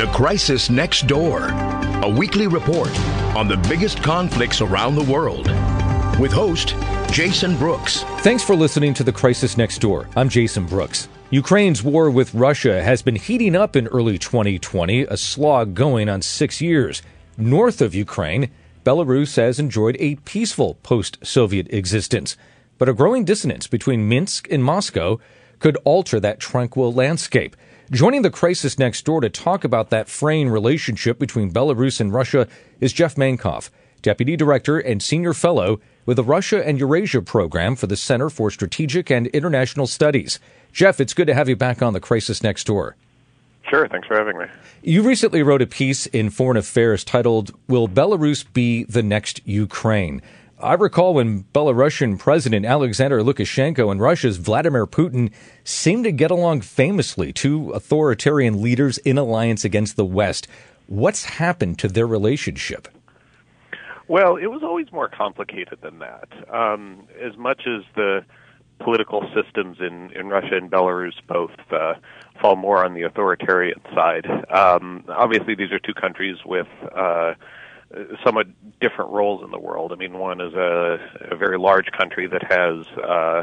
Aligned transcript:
The 0.00 0.06
Crisis 0.06 0.70
Next 0.70 1.06
Door, 1.06 1.48
a 2.02 2.08
weekly 2.08 2.46
report 2.46 2.98
on 3.36 3.48
the 3.48 3.58
biggest 3.68 4.02
conflicts 4.02 4.62
around 4.62 4.94
the 4.94 5.04
world. 5.04 5.48
With 6.18 6.32
host 6.32 6.74
Jason 7.12 7.54
Brooks. 7.58 8.02
Thanks 8.20 8.42
for 8.42 8.56
listening 8.56 8.94
to 8.94 9.04
The 9.04 9.12
Crisis 9.12 9.58
Next 9.58 9.76
Door. 9.76 10.08
I'm 10.16 10.30
Jason 10.30 10.64
Brooks. 10.64 11.06
Ukraine's 11.28 11.82
war 11.82 12.08
with 12.08 12.32
Russia 12.32 12.82
has 12.82 13.02
been 13.02 13.16
heating 13.16 13.54
up 13.54 13.76
in 13.76 13.88
early 13.88 14.18
2020, 14.18 15.02
a 15.02 15.18
slog 15.18 15.74
going 15.74 16.08
on 16.08 16.22
six 16.22 16.62
years. 16.62 17.02
North 17.36 17.82
of 17.82 17.94
Ukraine, 17.94 18.50
Belarus 18.86 19.36
has 19.36 19.58
enjoyed 19.58 19.98
a 20.00 20.14
peaceful 20.24 20.76
post 20.76 21.18
Soviet 21.22 21.70
existence. 21.74 22.38
But 22.78 22.88
a 22.88 22.94
growing 22.94 23.26
dissonance 23.26 23.66
between 23.66 24.08
Minsk 24.08 24.50
and 24.50 24.64
Moscow 24.64 25.20
could 25.58 25.76
alter 25.84 26.18
that 26.20 26.40
tranquil 26.40 26.90
landscape. 26.90 27.54
Joining 27.92 28.22
the 28.22 28.30
crisis 28.30 28.78
next 28.78 29.04
door 29.04 29.20
to 29.20 29.28
talk 29.28 29.64
about 29.64 29.90
that 29.90 30.08
fraying 30.08 30.48
relationship 30.48 31.18
between 31.18 31.50
Belarus 31.50 32.00
and 32.00 32.14
Russia 32.14 32.46
is 32.78 32.92
Jeff 32.92 33.16
Mankoff, 33.16 33.68
Deputy 34.00 34.36
Director 34.36 34.78
and 34.78 35.02
Senior 35.02 35.34
Fellow 35.34 35.80
with 36.06 36.16
the 36.16 36.22
Russia 36.22 36.64
and 36.64 36.78
Eurasia 36.78 37.20
Program 37.20 37.74
for 37.74 37.88
the 37.88 37.96
Center 37.96 38.30
for 38.30 38.48
Strategic 38.48 39.10
and 39.10 39.26
International 39.28 39.88
Studies. 39.88 40.38
Jeff, 40.72 41.00
it's 41.00 41.14
good 41.14 41.26
to 41.26 41.34
have 41.34 41.48
you 41.48 41.56
back 41.56 41.82
on 41.82 41.92
the 41.92 41.98
crisis 41.98 42.44
next 42.44 42.68
door. 42.68 42.94
Sure, 43.68 43.88
thanks 43.88 44.06
for 44.06 44.16
having 44.16 44.38
me. 44.38 44.44
You 44.84 45.02
recently 45.02 45.42
wrote 45.42 45.60
a 45.60 45.66
piece 45.66 46.06
in 46.06 46.30
Foreign 46.30 46.56
Affairs 46.56 47.02
titled, 47.02 47.50
Will 47.66 47.88
Belarus 47.88 48.44
Be 48.52 48.84
the 48.84 49.02
Next 49.02 49.40
Ukraine? 49.44 50.22
I 50.62 50.74
recall 50.74 51.14
when 51.14 51.44
Belarusian 51.54 52.18
President 52.18 52.66
Alexander 52.66 53.22
Lukashenko 53.22 53.90
and 53.90 53.98
Russia's 53.98 54.36
Vladimir 54.36 54.86
Putin 54.86 55.32
seemed 55.64 56.04
to 56.04 56.12
get 56.12 56.30
along 56.30 56.60
famously, 56.60 57.32
two 57.32 57.70
authoritarian 57.70 58.60
leaders 58.60 58.98
in 58.98 59.16
alliance 59.16 59.64
against 59.64 59.96
the 59.96 60.04
West. 60.04 60.48
What's 60.86 61.24
happened 61.24 61.78
to 61.78 61.88
their 61.88 62.06
relationship? 62.06 62.88
Well, 64.06 64.36
it 64.36 64.48
was 64.48 64.62
always 64.62 64.92
more 64.92 65.08
complicated 65.08 65.78
than 65.82 66.00
that. 66.00 66.28
Um, 66.52 67.06
as 67.18 67.36
much 67.38 67.62
as 67.66 67.82
the 67.94 68.24
political 68.80 69.22
systems 69.34 69.78
in, 69.80 70.10
in 70.14 70.28
Russia 70.28 70.56
and 70.56 70.70
Belarus 70.70 71.14
both 71.26 71.52
uh, 71.70 71.94
fall 72.42 72.56
more 72.56 72.84
on 72.84 72.92
the 72.92 73.02
authoritarian 73.02 73.80
side, 73.94 74.26
um, 74.50 75.04
obviously 75.08 75.54
these 75.54 75.72
are 75.72 75.78
two 75.78 75.94
countries 75.94 76.36
with 76.44 76.68
uh, 76.94 77.32
somewhat 78.24 78.46
different 78.80 79.10
roles 79.10 79.42
in 79.44 79.50
the 79.50 79.58
world. 79.58 79.92
I 79.92 79.96
mean, 79.96 80.18
one 80.18 80.40
is 80.40 80.54
a, 80.54 80.98
a 81.30 81.36
very 81.36 81.58
large 81.58 81.90
country 81.96 82.26
that 82.28 82.42
has, 82.42 82.86
uh, 83.02 83.42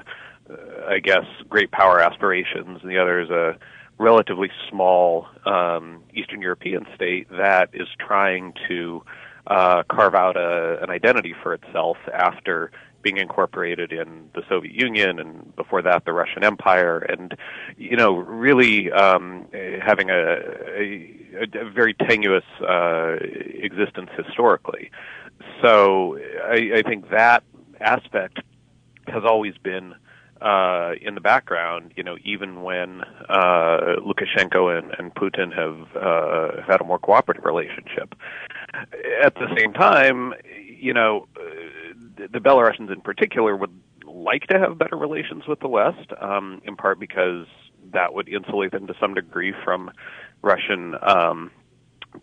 I 0.87 0.99
guess, 0.99 1.25
great 1.49 1.71
power 1.71 1.99
aspirations, 1.99 2.79
and 2.81 2.89
the 2.89 2.97
other 2.97 3.19
is 3.19 3.29
a 3.29 3.57
relatively 3.97 4.49
small 4.69 5.27
um, 5.45 6.03
Eastern 6.13 6.41
European 6.41 6.85
state 6.95 7.27
that 7.31 7.69
is 7.73 7.87
trying 7.99 8.53
to 8.67 9.03
uh, 9.47 9.83
carve 9.89 10.13
out 10.13 10.37
a, 10.37 10.81
an 10.81 10.89
identity 10.89 11.33
for 11.41 11.53
itself 11.53 11.97
after 12.13 12.71
being 13.01 13.17
incorporated 13.17 13.91
in 13.91 14.29
the 14.33 14.41
Soviet 14.49 14.73
Union 14.73 15.19
and 15.19 15.55
before 15.55 15.81
that 15.81 16.03
the 16.05 16.11
Russian 16.11 16.43
Empire, 16.43 16.99
and 16.99 17.35
you 17.77 17.95
know 17.95 18.17
really 18.17 18.91
um, 18.91 19.45
having 19.81 20.09
a, 20.09 20.37
a, 20.77 21.15
a 21.41 21.69
very 21.69 21.93
tenuous 21.93 22.43
uh, 22.61 23.15
existence 23.21 24.09
historically. 24.17 24.91
So 25.61 26.17
I, 26.43 26.77
I 26.77 26.81
think 26.83 27.09
that 27.09 27.43
aspect 27.79 28.39
has 29.07 29.23
always 29.23 29.57
been 29.57 29.95
uh, 30.41 30.91
in 31.01 31.15
the 31.15 31.21
background, 31.21 31.93
you 31.95 32.03
know, 32.03 32.17
even 32.23 32.61
when 32.61 33.01
uh, 33.29 33.95
Lukashenko 34.05 34.77
and, 34.77 34.93
and 34.99 35.13
Putin 35.15 35.51
have 35.55 35.95
uh, 35.95 36.61
had 36.67 36.79
a 36.79 36.83
more 36.83 36.99
cooperative 36.99 37.43
relationship. 37.43 38.13
At 39.23 39.33
the 39.35 39.47
same 39.57 39.73
time, 39.73 40.33
you 40.79 40.93
know, 40.93 41.27
the 42.17 42.39
Belarusians 42.39 42.91
in 42.91 43.01
particular 43.01 43.55
would 43.55 43.73
like 44.05 44.47
to 44.47 44.59
have 44.59 44.77
better 44.77 44.95
relations 44.95 45.47
with 45.47 45.59
the 45.59 45.67
West, 45.67 46.11
um, 46.21 46.61
in 46.65 46.75
part 46.75 46.99
because 46.99 47.45
that 47.93 48.13
would 48.13 48.27
insulate 48.27 48.71
them 48.71 48.87
to 48.87 48.93
some 48.99 49.13
degree 49.13 49.53
from 49.63 49.91
Russian 50.41 50.95
um, 51.01 51.51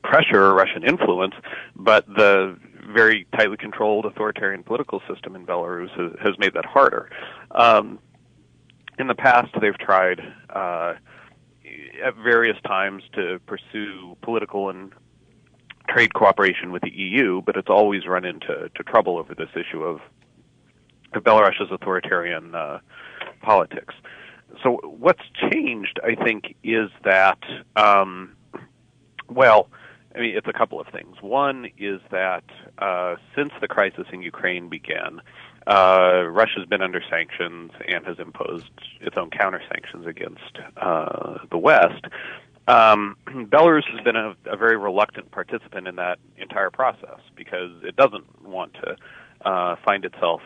pressure 0.02 0.42
or 0.42 0.54
Russian 0.54 0.84
influence. 0.84 1.34
But 1.76 2.06
the 2.06 2.56
very 2.92 3.26
tightly 3.36 3.56
controlled 3.56 4.04
authoritarian 4.04 4.62
political 4.62 5.02
system 5.08 5.34
in 5.34 5.46
Belarus 5.46 5.90
has, 5.98 6.12
has 6.22 6.38
made 6.38 6.54
that 6.54 6.66
harder. 6.66 7.10
Um, 7.50 7.98
in 8.98 9.06
the 9.06 9.14
past, 9.14 9.48
they've 9.60 9.78
tried 9.78 10.20
uh, 10.50 10.94
at 12.04 12.14
various 12.16 12.56
times 12.66 13.02
to 13.14 13.40
pursue 13.46 14.16
political 14.22 14.70
and 14.70 14.92
trade 15.88 16.14
cooperation 16.14 16.72
with 16.72 16.82
the 16.82 16.92
EU, 16.92 17.42
but 17.42 17.56
it's 17.56 17.68
always 17.68 18.06
run 18.06 18.24
into 18.24 18.70
to 18.74 18.82
trouble 18.84 19.18
over 19.18 19.34
this 19.34 19.50
issue 19.54 19.82
of, 19.82 20.00
of 21.12 21.22
Belarus's 21.22 21.70
authoritarian 21.70 22.54
uh, 22.54 22.78
politics. 23.42 23.94
So 24.62 24.80
what's 24.84 25.22
changed, 25.50 26.00
I 26.02 26.14
think, 26.14 26.54
is 26.62 26.90
that, 27.04 27.38
um, 27.76 28.36
well, 29.28 29.68
I 30.14 30.20
mean, 30.20 30.36
it's 30.36 30.46
a 30.46 30.52
couple 30.52 30.80
of 30.80 30.86
things. 30.88 31.16
One 31.20 31.66
is 31.76 32.00
that 32.10 32.44
uh, 32.78 33.16
since 33.36 33.50
the 33.60 33.68
crisis 33.68 34.06
in 34.12 34.22
Ukraine 34.22 34.68
began, 34.68 35.20
uh, 35.66 36.24
Russia's 36.28 36.66
been 36.66 36.82
under 36.82 37.02
sanctions 37.10 37.72
and 37.88 38.06
has 38.06 38.18
imposed 38.18 38.70
its 39.00 39.16
own 39.16 39.30
counter 39.30 39.62
sanctions 39.68 40.06
against 40.06 40.58
uh, 40.76 41.38
the 41.50 41.58
West. 41.58 42.04
Um, 42.68 43.16
Belarus 43.26 43.84
has 43.90 44.00
been 44.04 44.16
a, 44.16 44.36
a, 44.46 44.56
very 44.56 44.76
reluctant 44.76 45.30
participant 45.30 45.88
in 45.88 45.96
that 45.96 46.18
entire 46.36 46.70
process 46.70 47.20
because 47.34 47.70
it 47.82 47.96
doesn't 47.96 48.42
want 48.42 48.74
to 48.74 48.96
uh, 49.44 49.76
find 49.84 50.04
itself 50.04 50.40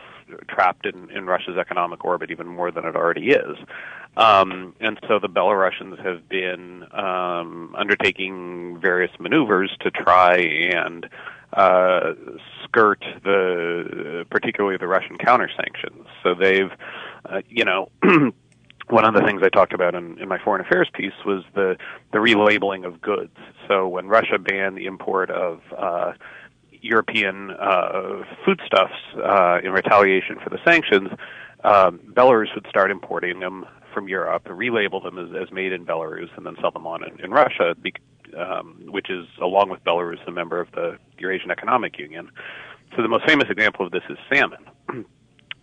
trapped 0.47 0.85
in, 0.85 1.09
in 1.11 1.25
Russia's 1.25 1.57
economic 1.57 2.05
orbit 2.05 2.31
even 2.31 2.47
more 2.47 2.71
than 2.71 2.85
it 2.85 2.95
already 2.95 3.29
is. 3.31 3.57
Um, 4.17 4.75
and 4.79 4.99
so 5.07 5.19
the 5.19 5.29
Belarusians 5.29 6.03
have 6.03 6.27
been 6.27 6.83
um, 6.93 7.73
undertaking 7.77 8.79
various 8.81 9.11
maneuvers 9.19 9.71
to 9.81 9.91
try 9.91 10.37
and 10.37 11.07
uh, 11.53 12.13
skirt 12.63 13.03
the, 13.23 14.25
particularly 14.29 14.77
the 14.77 14.87
Russian 14.87 15.17
counter 15.17 15.49
sanctions. 15.55 16.05
So 16.23 16.35
they've, 16.35 16.71
uh, 17.25 17.41
you 17.49 17.65
know, 17.65 17.89
one 18.89 19.05
of 19.05 19.13
the 19.13 19.21
things 19.21 19.41
I 19.43 19.49
talked 19.49 19.73
about 19.73 19.95
in, 19.95 20.19
in 20.19 20.27
my 20.27 20.39
foreign 20.43 20.65
affairs 20.65 20.89
piece 20.93 21.13
was 21.25 21.43
the 21.53 21.77
the 22.11 22.17
relabeling 22.17 22.85
of 22.85 23.01
goods. 23.01 23.35
So 23.67 23.87
when 23.87 24.07
Russia 24.07 24.39
banned 24.39 24.77
the 24.77 24.85
import 24.85 25.29
of 25.29 25.61
uh, 25.77 26.13
European 26.81 27.51
uh, 27.51 28.23
foodstuffs 28.45 28.93
uh, 29.17 29.59
in 29.63 29.71
retaliation 29.71 30.37
for 30.43 30.49
the 30.49 30.59
sanctions, 30.65 31.09
um, 31.63 31.99
Belarus 32.13 32.53
would 32.55 32.65
start 32.69 32.91
importing 32.91 33.39
them 33.39 33.65
from 33.93 34.07
Europe, 34.07 34.45
relabel 34.45 35.03
them 35.03 35.17
as, 35.17 35.29
as 35.41 35.51
made 35.51 35.73
in 35.73 35.85
Belarus, 35.85 36.29
and 36.37 36.45
then 36.45 36.55
sell 36.61 36.71
them 36.71 36.87
on 36.87 37.03
in, 37.03 37.19
in 37.19 37.31
Russia, 37.31 37.75
um, 38.37 38.79
which 38.85 39.09
is, 39.09 39.25
along 39.41 39.69
with 39.69 39.83
Belarus, 39.83 40.25
a 40.27 40.31
member 40.31 40.61
of 40.61 40.71
the 40.71 40.97
Eurasian 41.17 41.51
Economic 41.51 41.97
Union. 41.97 42.29
So 42.95 43.01
the 43.01 43.07
most 43.07 43.25
famous 43.27 43.49
example 43.49 43.85
of 43.85 43.91
this 43.91 44.03
is 44.09 44.17
salmon. 44.31 44.65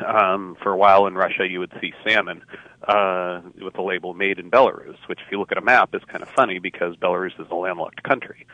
um, 0.07 0.57
for 0.63 0.73
a 0.73 0.77
while 0.77 1.07
in 1.07 1.15
Russia, 1.15 1.47
you 1.49 1.61
would 1.61 1.73
see 1.81 1.93
salmon 2.07 2.43
uh, 2.87 3.41
with 3.63 3.75
the 3.75 3.83
label 3.83 4.15
"Made 4.15 4.39
in 4.39 4.51
Belarus," 4.51 4.97
which, 5.07 5.21
if 5.25 5.33
you 5.33 5.39
look 5.39 5.53
at 5.53 5.59
a 5.59 5.63
map, 5.63 5.95
is 5.95 6.03
kind 6.09 6.23
of 6.23 6.29
funny 6.29 6.59
because 6.59 6.95
Belarus 6.97 7.39
is 7.41 7.47
a 7.51 7.55
landlocked 7.55 8.03
country. 8.03 8.47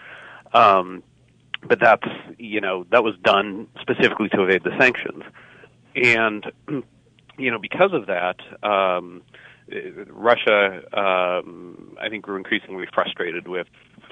Um, 0.54 1.02
but 1.68 1.80
that's 1.80 2.06
you 2.38 2.60
know 2.60 2.84
that 2.90 3.02
was 3.02 3.14
done 3.22 3.68
specifically 3.80 4.28
to 4.30 4.42
evade 4.42 4.62
the 4.64 4.76
sanctions, 4.78 5.22
and 5.94 6.52
you 7.38 7.50
know 7.50 7.58
because 7.58 7.92
of 7.92 8.06
that. 8.06 8.36
Um, 8.62 9.22
Russia, 10.08 10.82
um, 10.92 11.96
I 12.00 12.08
think, 12.08 12.24
grew 12.24 12.36
increasingly 12.36 12.86
frustrated 12.92 13.48
with 13.48 13.66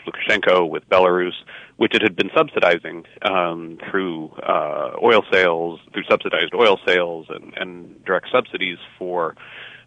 Lukashenko, 0.06 0.68
with 0.68 0.88
Belarus, 0.88 1.34
which 1.76 1.94
it 1.94 2.02
had 2.02 2.16
been 2.16 2.30
subsidizing 2.34 3.04
um, 3.22 3.78
through 3.90 4.30
uh, 4.42 4.92
oil 5.02 5.22
sales, 5.30 5.80
through 5.92 6.04
subsidized 6.08 6.54
oil 6.54 6.78
sales 6.86 7.26
and, 7.28 7.52
and 7.56 8.04
direct 8.04 8.28
subsidies 8.32 8.78
for 8.98 9.34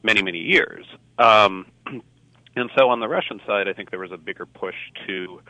many, 0.03 0.21
many 0.21 0.39
years. 0.39 0.85
Um, 1.17 1.65
and 2.55 2.69
so 2.77 2.89
on 2.89 2.99
the 2.99 3.07
Russian 3.07 3.39
side, 3.47 3.67
I 3.67 3.73
think 3.73 3.89
there 3.89 3.99
was 3.99 4.11
a 4.11 4.17
bigger 4.17 4.45
push 4.45 4.75
to 5.07 5.41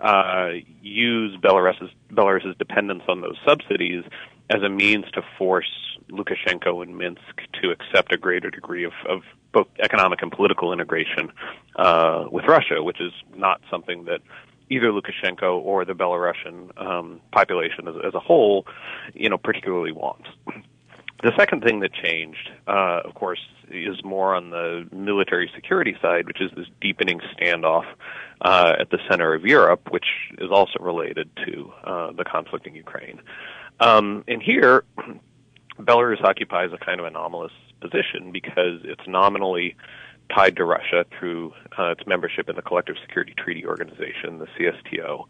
uh, 0.00 0.50
use 0.82 1.36
Belarus's, 1.40 1.90
Belarus's 2.12 2.56
dependence 2.58 3.02
on 3.08 3.20
those 3.20 3.36
subsidies 3.46 4.04
as 4.48 4.62
a 4.62 4.68
means 4.68 5.04
to 5.12 5.22
force 5.38 5.70
Lukashenko 6.10 6.82
and 6.82 6.96
Minsk 6.96 7.40
to 7.62 7.70
accept 7.70 8.12
a 8.12 8.16
greater 8.16 8.50
degree 8.50 8.84
of, 8.84 8.92
of 9.08 9.22
both 9.52 9.68
economic 9.80 10.22
and 10.22 10.32
political 10.32 10.72
integration 10.72 11.30
uh, 11.76 12.24
with 12.30 12.44
Russia, 12.46 12.82
which 12.82 13.00
is 13.00 13.12
not 13.36 13.60
something 13.70 14.04
that 14.04 14.20
either 14.70 14.86
Lukashenko 14.86 15.60
or 15.62 15.84
the 15.84 15.92
Belarusian 15.92 16.80
um, 16.80 17.20
population 17.32 17.88
as, 17.88 17.94
as, 18.06 18.14
a 18.14 18.20
whole, 18.20 18.66
you 19.14 19.28
know, 19.28 19.38
particularly 19.38 19.92
wants. 19.92 20.28
The 21.22 21.32
second 21.36 21.62
thing 21.62 21.80
that 21.80 21.92
changed, 21.92 22.50
uh, 22.66 23.00
of 23.04 23.14
course, 23.14 23.40
is 23.70 24.02
more 24.02 24.34
on 24.34 24.50
the 24.50 24.88
military 24.90 25.50
security 25.54 25.94
side, 26.00 26.26
which 26.26 26.40
is 26.40 26.50
this 26.56 26.66
deepening 26.80 27.20
standoff 27.36 27.84
uh, 28.40 28.72
at 28.80 28.90
the 28.90 28.98
center 29.08 29.34
of 29.34 29.44
Europe, 29.44 29.88
which 29.90 30.06
is 30.38 30.50
also 30.50 30.78
related 30.80 31.28
to 31.44 31.72
uh, 31.84 32.12
the 32.12 32.24
conflict 32.24 32.66
in 32.66 32.74
Ukraine. 32.74 33.20
Um, 33.80 34.24
and 34.28 34.42
here, 34.42 34.84
Belarus 35.78 36.24
occupies 36.24 36.70
a 36.72 36.82
kind 36.82 37.00
of 37.00 37.06
anomalous 37.06 37.52
position 37.80 38.32
because 38.32 38.80
it's 38.84 39.06
nominally 39.06 39.76
tied 40.34 40.56
to 40.56 40.64
Russia 40.64 41.04
through 41.18 41.52
uh, 41.78 41.90
its 41.90 42.06
membership 42.06 42.48
in 42.48 42.56
the 42.56 42.62
Collective 42.62 42.96
Security 43.02 43.34
Treaty 43.36 43.66
Organization, 43.66 44.38
the 44.38 44.46
CSTO. 44.58 45.26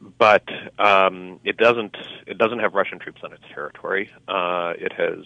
But 0.00 0.48
um, 0.78 1.40
it 1.44 1.56
doesn't 1.58 1.96
it 2.26 2.38
doesn't 2.38 2.60
have 2.60 2.74
Russian 2.74 2.98
troops 2.98 3.20
on 3.22 3.32
its 3.32 3.42
territory. 3.52 4.10
Uh, 4.28 4.72
it 4.78 4.92
has 4.92 5.24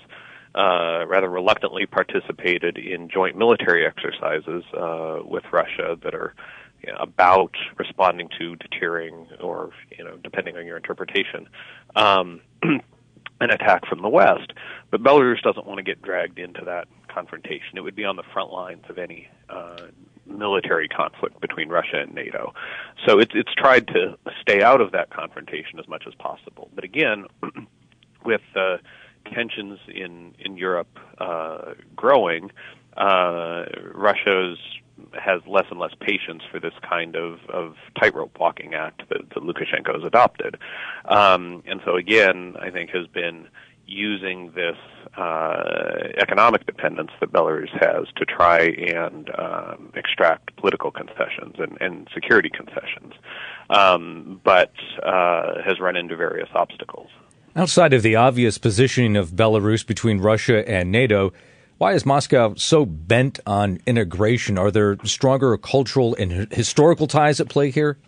uh, 0.55 1.07
rather 1.07 1.29
reluctantly 1.29 1.87
participated 1.87 2.79
in 2.79 3.09
joint 3.09 3.37
military 3.37 3.87
exercises 3.87 4.65
uh, 4.77 5.19
with 5.25 5.45
Russia 5.53 5.97
that 6.03 6.15
are 6.15 6.35
you 6.83 6.93
know, 6.93 6.99
about 6.99 7.55
responding 7.79 8.29
to 8.39 8.57
deterring 8.57 9.29
or 9.41 9.71
you 9.97 10.05
know 10.05 10.17
depending 10.23 10.57
on 10.57 10.67
your 10.67 10.77
interpretation 10.77 11.49
um, 11.97 12.41
an 12.63 13.51
attack 13.51 13.87
from 13.87 14.03
the 14.03 14.09
west. 14.09 14.53
But 14.91 15.03
Belarus 15.03 15.43
doesn't 15.43 15.67
want 15.67 15.79
to 15.79 15.83
get 15.83 16.03
dragged 16.03 16.39
into 16.39 16.65
that 16.65 16.89
confrontation. 17.09 17.77
It 17.77 17.83
would 17.83 17.97
be 17.97 18.05
on 18.05 18.17
the 18.17 18.23
front 18.33 18.53
lines 18.53 18.85
of 18.89 18.99
any 18.99 19.29
uh, 19.49 19.87
military 20.27 20.89
conflict 20.89 21.41
between 21.41 21.69
Russia 21.69 22.01
and 22.01 22.15
NATO. 22.15 22.55
So 23.07 23.19
it's 23.19 23.33
it's 23.35 23.55
tried 23.55 23.89
to 23.89 24.17
stay 24.41 24.63
out 24.63 24.81
of 24.81 24.93
that 24.93 25.11
confrontation 25.11 25.79
as 25.79 25.89
much 25.89 26.05
as 26.07 26.15
possible. 26.15 26.71
But 26.75 26.85
again, 26.85 27.27
with 28.25 28.43
uh, 28.57 28.79
tensions 29.33 29.79
in 29.89 30.35
in 30.39 30.57
Europe 30.57 30.99
uh, 31.19 31.75
growing, 31.97 32.51
uh, 32.97 33.65
Russia's 33.93 34.59
has 35.13 35.41
less 35.47 35.67
and 35.71 35.81
less 35.81 35.93
patience 36.01 36.43
for 36.51 36.61
this 36.61 36.75
kind 36.89 37.17
of, 37.17 37.39
of 37.49 37.75
tightrope 38.01 38.39
walking 38.39 38.75
act 38.75 39.03
that, 39.09 39.29
that 39.31 39.43
Lukashenko 39.43 39.95
has 39.95 40.05
adopted. 40.05 40.57
Um, 41.07 41.63
and 41.67 41.81
so 41.85 41.97
again, 41.97 42.55
I 42.61 42.71
think 42.71 42.91
has 42.91 43.07
been 43.09 43.49
using 43.87 44.53
this 44.55 44.77
uh, 45.17 46.09
economic 46.19 46.67
dependence 46.67 47.11
that 47.21 47.33
Belarus 47.33 47.71
has 47.81 48.07
to 48.17 48.25
try 48.25 48.61
and 48.61 49.31
um, 49.39 49.93
extract 49.95 50.57
political 50.57 50.91
concessions 50.91 51.57
and, 51.59 51.79
and 51.81 52.09
security 52.13 52.51
concessions, 52.51 53.15
um, 53.71 54.41
but 54.45 54.73
uh, 55.05 55.63
has 55.65 55.81
run 55.81 55.97
into 55.97 56.17
various 56.17 56.49
obstacles. 56.55 57.09
Outside 57.57 57.93
of 57.93 58.03
the 58.03 58.17
obvious 58.17 58.59
positioning 58.59 59.17
of 59.17 59.31
Belarus 59.31 59.87
between 59.87 60.19
Russia 60.19 60.69
and 60.69 60.91
NATO, 60.91 61.33
why 61.79 61.93
is 61.93 62.05
Moscow 62.07 62.55
so 62.55 62.85
bent 62.85 63.39
on 63.47 63.79
integration? 63.87 64.59
Are 64.59 64.71
there 64.71 64.97
stronger 65.05 65.57
cultural 65.59 66.17
and 66.19 66.53
historical 66.53 67.07
ties 67.07 67.41
at 67.41 67.49
play 67.49 67.71
here? 67.71 67.99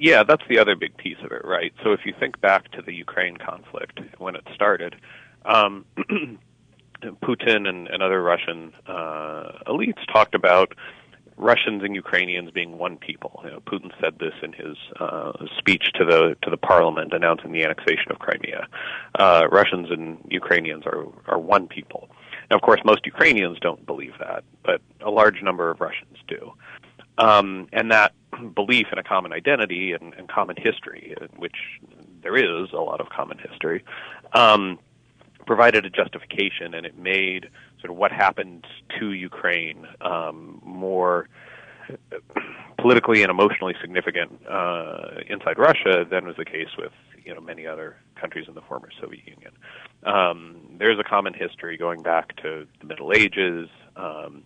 Yeah, 0.00 0.22
that's 0.22 0.42
the 0.48 0.58
other 0.58 0.76
big 0.76 0.96
piece 0.96 1.18
of 1.22 1.30
it, 1.30 1.44
right? 1.44 1.74
So 1.84 1.92
if 1.92 2.00
you 2.06 2.14
think 2.18 2.40
back 2.40 2.70
to 2.72 2.80
the 2.80 2.94
Ukraine 2.94 3.36
conflict 3.36 4.00
when 4.16 4.34
it 4.34 4.46
started, 4.54 4.96
um, 5.44 5.84
Putin 7.02 7.68
and, 7.68 7.86
and, 7.86 8.02
other 8.02 8.22
Russian 8.22 8.72
uh, 8.86 9.58
elites 9.66 10.00
talked 10.10 10.34
about 10.34 10.74
Russians 11.36 11.82
and 11.82 11.94
Ukrainians 11.94 12.50
being 12.50 12.78
one 12.78 12.96
people. 12.96 13.42
You 13.44 13.50
know, 13.50 13.60
Putin 13.60 13.90
said 14.00 14.18
this 14.18 14.32
in 14.42 14.54
his 14.54 14.76
uh, 14.98 15.32
speech 15.58 15.90
to 15.96 16.06
the 16.06 16.34
to 16.42 16.50
the 16.50 16.56
parliament 16.56 17.12
announcing 17.12 17.52
the 17.52 17.62
annexation 17.62 18.10
of 18.10 18.18
Crimea. 18.18 18.68
Uh, 19.18 19.48
Russians 19.52 19.90
and 19.90 20.18
Ukrainians 20.30 20.84
are 20.86 21.04
are 21.26 21.38
one 21.38 21.68
people. 21.68 22.08
Now, 22.50 22.56
of 22.56 22.62
course, 22.62 22.80
most 22.84 23.04
Ukrainians 23.04 23.58
don't 23.60 23.84
believe 23.86 24.14
that, 24.18 24.44
but 24.64 24.80
a 25.00 25.10
large 25.10 25.42
number 25.42 25.70
of 25.70 25.80
Russians 25.80 26.16
do. 26.26 26.52
Um, 27.20 27.68
and 27.72 27.90
that 27.90 28.12
belief 28.54 28.86
in 28.92 28.98
a 28.98 29.02
common 29.02 29.32
identity 29.32 29.92
and, 29.92 30.14
and, 30.14 30.28
common 30.28 30.56
history, 30.56 31.14
which 31.36 31.56
there 32.22 32.36
is 32.36 32.72
a 32.72 32.80
lot 32.80 33.00
of 33.00 33.08
common 33.10 33.38
history, 33.38 33.84
um, 34.32 34.78
provided 35.46 35.84
a 35.84 35.90
justification, 35.90 36.74
and 36.74 36.86
it 36.86 36.98
made 36.98 37.48
sort 37.80 37.90
of 37.90 37.96
what 37.96 38.12
happened 38.12 38.66
to 38.98 39.12
Ukraine 39.12 39.86
um, 40.00 40.60
more 40.64 41.28
politically 42.78 43.22
and 43.22 43.30
emotionally 43.30 43.74
significant 43.80 44.40
uh, 44.48 45.20
inside 45.28 45.58
Russia 45.58 46.04
than 46.08 46.26
was 46.26 46.36
the 46.36 46.44
case 46.44 46.68
with 46.78 46.92
you 47.24 47.34
know 47.34 47.40
many 47.40 47.66
other 47.66 47.96
countries 48.18 48.46
in 48.48 48.54
the 48.54 48.62
former 48.62 48.88
Soviet 49.00 49.26
Union. 49.26 49.52
Um, 50.04 50.56
there's 50.78 50.98
a 50.98 51.04
common 51.04 51.34
history 51.34 51.76
going 51.76 52.02
back 52.02 52.36
to 52.36 52.66
the 52.80 52.86
Middle 52.86 53.12
Ages. 53.12 53.68
Um, 53.96 54.44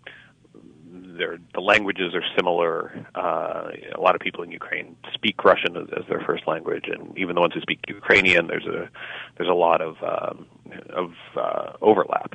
the 1.18 1.60
languages 1.60 2.14
are 2.14 2.22
similar. 2.36 3.06
Uh, 3.14 3.68
a 3.94 4.00
lot 4.00 4.14
of 4.14 4.20
people 4.20 4.42
in 4.42 4.50
Ukraine 4.50 4.96
speak 5.12 5.44
Russian 5.44 5.76
as, 5.76 5.88
as, 5.96 6.04
their 6.08 6.20
first 6.20 6.46
language, 6.46 6.84
and 6.86 7.16
even 7.18 7.34
the 7.34 7.40
ones 7.40 7.54
who 7.54 7.60
speak 7.60 7.80
Ukrainian, 7.88 8.46
there's 8.46 8.66
a 8.66 8.88
there's 9.36 9.48
a 9.48 9.54
lot 9.54 9.80
of 9.80 9.96
um, 10.02 10.46
of 10.90 11.12
uh, 11.36 11.72
overlap. 11.80 12.34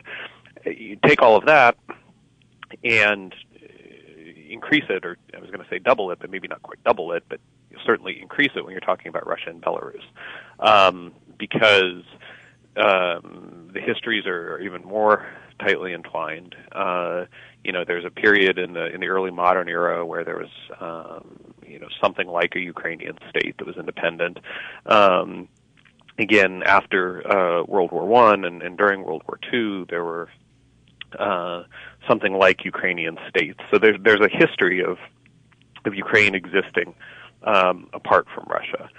You 0.66 0.98
take 1.06 1.22
all 1.22 1.36
of 1.36 1.46
that 1.46 1.78
and 2.84 3.34
increase 4.50 4.86
it, 4.90 5.06
or 5.06 5.18
I 5.36 5.40
was 5.40 5.50
going 5.50 5.64
to 5.64 5.70
say 5.70 5.80
double 5.80 6.12
it, 6.12 6.20
but 6.20 6.30
maybe 6.30 6.48
not 6.48 6.62
quite 6.62 6.84
double 6.84 7.12
it, 7.14 7.24
but 7.30 7.40
certainly 7.86 8.20
increase 8.22 8.52
it 8.56 8.64
when 8.64 8.72
you're 8.72 8.82
talking 8.82 9.08
about 9.08 9.28
Russia 9.28 9.50
and 9.50 9.62
Belarus, 9.62 10.04
um, 10.60 11.14
because 11.38 12.04
um, 12.76 13.70
the 13.74 13.80
histories 13.80 14.26
are 14.26 14.60
even 14.60 14.84
more 14.84 15.26
tightly 15.60 15.94
entwined. 15.94 16.56
Uh, 16.72 17.26
you 17.64 17.72
know, 17.72 17.84
there's 17.86 18.06
a 18.06 18.10
period 18.10 18.58
in 18.58 18.74
the 18.74 18.86
in 18.94 19.02
the 19.02 19.08
early 19.08 19.32
modern 19.32 19.68
era 19.68 20.06
where 20.06 20.24
there 20.24 20.38
was, 20.38 20.50
um, 20.80 21.54
you 21.68 21.80
know, 21.80 21.88
something 22.02 22.28
like 22.28 22.56
a 22.56 22.60
Ukrainian 22.60 23.18
state 23.30 23.58
that 23.58 23.68
was 23.68 23.78
independent. 23.78 24.40
Um, 24.86 25.50
again, 26.18 26.64
after 26.66 27.26
uh, 27.30 27.64
World 27.64 27.92
War 27.92 28.06
One 28.06 28.46
and, 28.46 28.62
and 28.62 28.78
during 28.78 29.04
World 29.04 29.24
War 29.28 29.40
Two, 29.52 29.86
there 29.90 30.04
were 30.04 30.30
uh, 31.18 31.64
something 32.08 32.34
like 32.34 32.66
Ukrainian 32.66 33.18
states. 33.28 33.60
So 33.72 33.78
there's 33.78 33.98
there's 34.02 34.22
a 34.22 34.30
history 34.30 34.84
of 34.84 34.98
of 35.86 35.96
Ukraine 35.96 36.36
existing 36.36 36.94
um, 37.44 37.90
apart 37.94 38.28
from 38.34 38.46
Russia. 38.48 38.90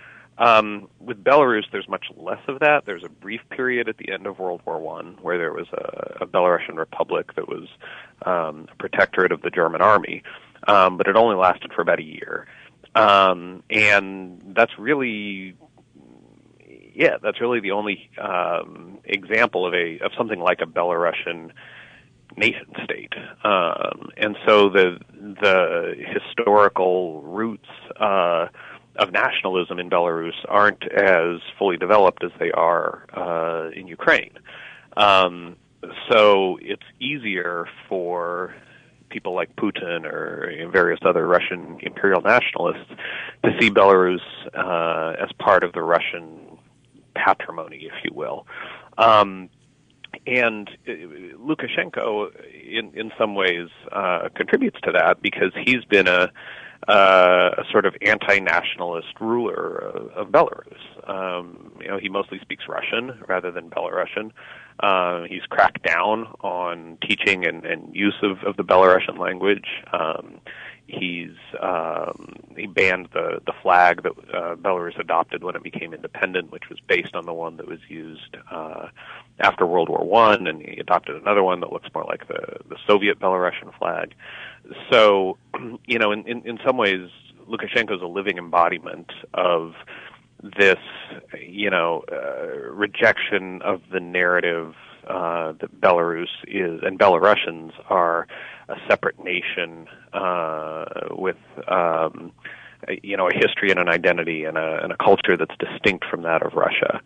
Um, 0.41 0.89
with 0.99 1.23
Belarus, 1.23 1.65
there's 1.71 1.87
much 1.87 2.07
less 2.17 2.41
of 2.49 2.61
that. 2.61 2.87
There's 2.87 3.05
a 3.05 3.11
brief 3.11 3.43
period 3.51 3.91
at 3.91 3.99
the 3.99 4.11
end 4.11 4.27
of 4.27 4.39
World 4.39 4.63
War 4.65 4.81
One 4.81 5.19
where 5.21 5.37
there 5.37 5.53
was 5.53 5.67
a, 5.75 6.25
a 6.25 6.27
Belarusian 6.27 6.77
republic 6.77 7.35
that 7.37 7.47
was 7.47 7.69
um, 8.25 8.67
a 8.73 8.77
protectorate 8.79 9.33
of 9.33 9.43
the 9.43 9.51
German 9.51 9.83
army, 9.83 10.23
um, 10.67 10.97
but 10.97 11.07
it 11.09 11.15
only 11.15 11.37
lasted 11.37 11.73
for 11.75 11.83
about 11.83 11.99
a 12.01 12.05
year. 12.05 12.47
Um, 12.95 13.63
and 13.69 14.41
that's 14.57 14.73
really, 14.79 15.57
yeah, 16.95 17.19
that's 17.23 17.39
really 17.39 17.61
the 17.61 17.73
only 17.73 18.11
um, 18.19 18.99
example 19.05 19.67
of 19.67 19.75
a 19.75 19.99
of 19.99 20.13
something 20.17 20.41
like 20.41 20.63
a 20.63 20.67
Belarusian 20.67 21.51
nation 22.39 22.73
state. 22.85 23.13
Um, 23.45 24.09
and 24.17 24.39
so 24.47 24.71
the 24.71 25.01
the 25.11 25.95
historical 26.15 27.21
roots. 27.21 27.69
Uh, 27.95 28.49
of 28.97 29.13
nationalism 29.13 29.79
in 29.79 29.89
Belarus 29.89 30.35
aren't 30.49 30.83
as 30.93 31.41
fully 31.59 31.77
developed 31.77 32.25
as 32.25 32.31
they 32.39 32.51
are 32.53 33.07
uh, 33.15 33.71
in 33.71 33.87
Ukraine. 33.87 34.33
Um, 34.97 35.57
so 36.11 36.59
it's 36.61 36.83
easier 37.01 37.67
for 37.89 38.55
people 39.09 39.35
like 39.35 39.55
Putin 39.57 40.05
or 40.05 40.51
various 40.73 41.01
other 41.05 41.27
Russian 41.27 41.79
imperial 41.83 42.23
nationalists 42.23 42.91
to 43.45 43.51
see 43.61 43.71
Belarus 43.71 44.21
uh, 44.55 45.23
as 45.23 45.31
part 45.39 45.65
of 45.65 45.73
the 45.73 45.83
Russian 45.83 46.59
patrimony, 47.15 47.89
if 47.93 48.05
you 48.05 48.13
will. 48.15 48.47
Um, 48.99 49.49
and 50.27 50.69
uh, 50.87 50.93
Lukashenko, 51.39 52.31
in 52.53 52.93
in 52.95 53.13
some 53.19 53.35
ways, 53.35 53.69
uh, 53.93 54.29
contributes 54.35 54.79
to 54.83 54.93
that 54.93 55.23
because 55.23 55.53
he's 55.65 55.85
been 55.85 56.09
a 56.09 56.31
uh, 56.89 57.51
a 57.59 57.65
sort 57.71 57.85
of 57.87 57.95
anti-nationalist 58.01 59.21
ruler 59.21 59.77
of, 59.77 60.09
of 60.13 60.29
Belarus. 60.29 60.79
Um, 61.09 61.73
you 61.81 61.89
know, 61.89 61.99
he 61.99 62.09
mostly 62.09 62.39
speaks 62.41 62.65
Russian 62.69 63.23
rather 63.29 63.51
than 63.51 63.71
Belarusian. 63.71 64.33
Uh, 64.81 65.25
he's 65.29 65.43
cracked 65.51 65.83
down 65.83 66.27
on 66.41 66.97
teaching 67.07 67.47
and, 67.47 67.65
and 67.65 67.95
use 67.95 68.17
of, 68.23 68.43
of 68.45 68.57
the 68.57 68.65
Belarusian 68.65 69.19
language. 69.19 69.67
Um, 69.93 70.41
he's 70.87 71.37
um, 71.61 72.35
he 72.57 72.67
banned 72.67 73.09
the 73.13 73.41
the 73.47 73.53
flag 73.63 74.03
that 74.03 74.13
uh, 74.35 74.57
Belarus 74.57 74.99
adopted 74.99 75.45
when 75.45 75.55
it 75.55 75.63
became 75.63 75.95
independent, 75.95 76.51
which 76.51 76.69
was 76.69 76.79
based 76.89 77.15
on 77.15 77.27
the 77.27 77.33
one 77.33 77.57
that 77.59 77.69
was 77.69 77.79
used 77.89 78.37
uh, 78.51 78.89
after 79.39 79.67
World 79.67 79.89
War 79.89 80.05
One, 80.05 80.47
and 80.47 80.61
he 80.61 80.79
adopted 80.79 81.17
another 81.17 81.43
one 81.43 81.61
that 81.61 81.73
looks 81.73 81.89
more 81.95 82.05
like 82.05 82.27
the 82.29 82.59
the 82.69 82.77
Soviet 82.87 83.21
Belarusian 83.21 83.77
flag. 83.79 84.15
So, 84.91 85.39
you 85.87 85.99
know, 85.99 86.13
in 86.13 86.27
in, 86.27 86.47
in 86.47 86.59
some 86.65 86.77
ways, 86.77 87.09
Lukashenko 87.49 87.97
is 87.97 88.03
a 88.03 88.07
living 88.07 88.39
embodiment 88.39 89.11
of 89.35 89.75
this, 90.59 90.79
you 91.39 91.71
know, 91.71 92.05
uh, 92.11 92.71
rejection 92.73 93.61
of 93.63 93.83
the 93.93 94.01
narrative 94.01 94.75
uh, 95.07 95.53
that 95.61 95.81
Belarus 95.81 96.29
is 96.47 96.81
and 96.83 96.99
Belarusians 96.99 97.73
are 97.89 98.27
a 98.69 98.77
separate 98.89 99.23
nation 99.23 99.87
uh, 100.13 100.85
with 101.11 101.37
um, 101.69 102.33
you 103.03 103.17
know 103.17 103.29
a 103.29 103.35
history 103.35 103.71
and 103.71 103.79
an 103.79 103.89
identity 103.89 104.45
and 104.45 104.57
a, 104.57 104.81
and 104.83 104.93
a 104.93 104.97
culture 104.97 105.37
that's 105.37 105.55
distinct 105.59 106.05
from 106.11 106.23
that 106.23 106.43
of 106.43 106.55
Russia. 106.55 107.01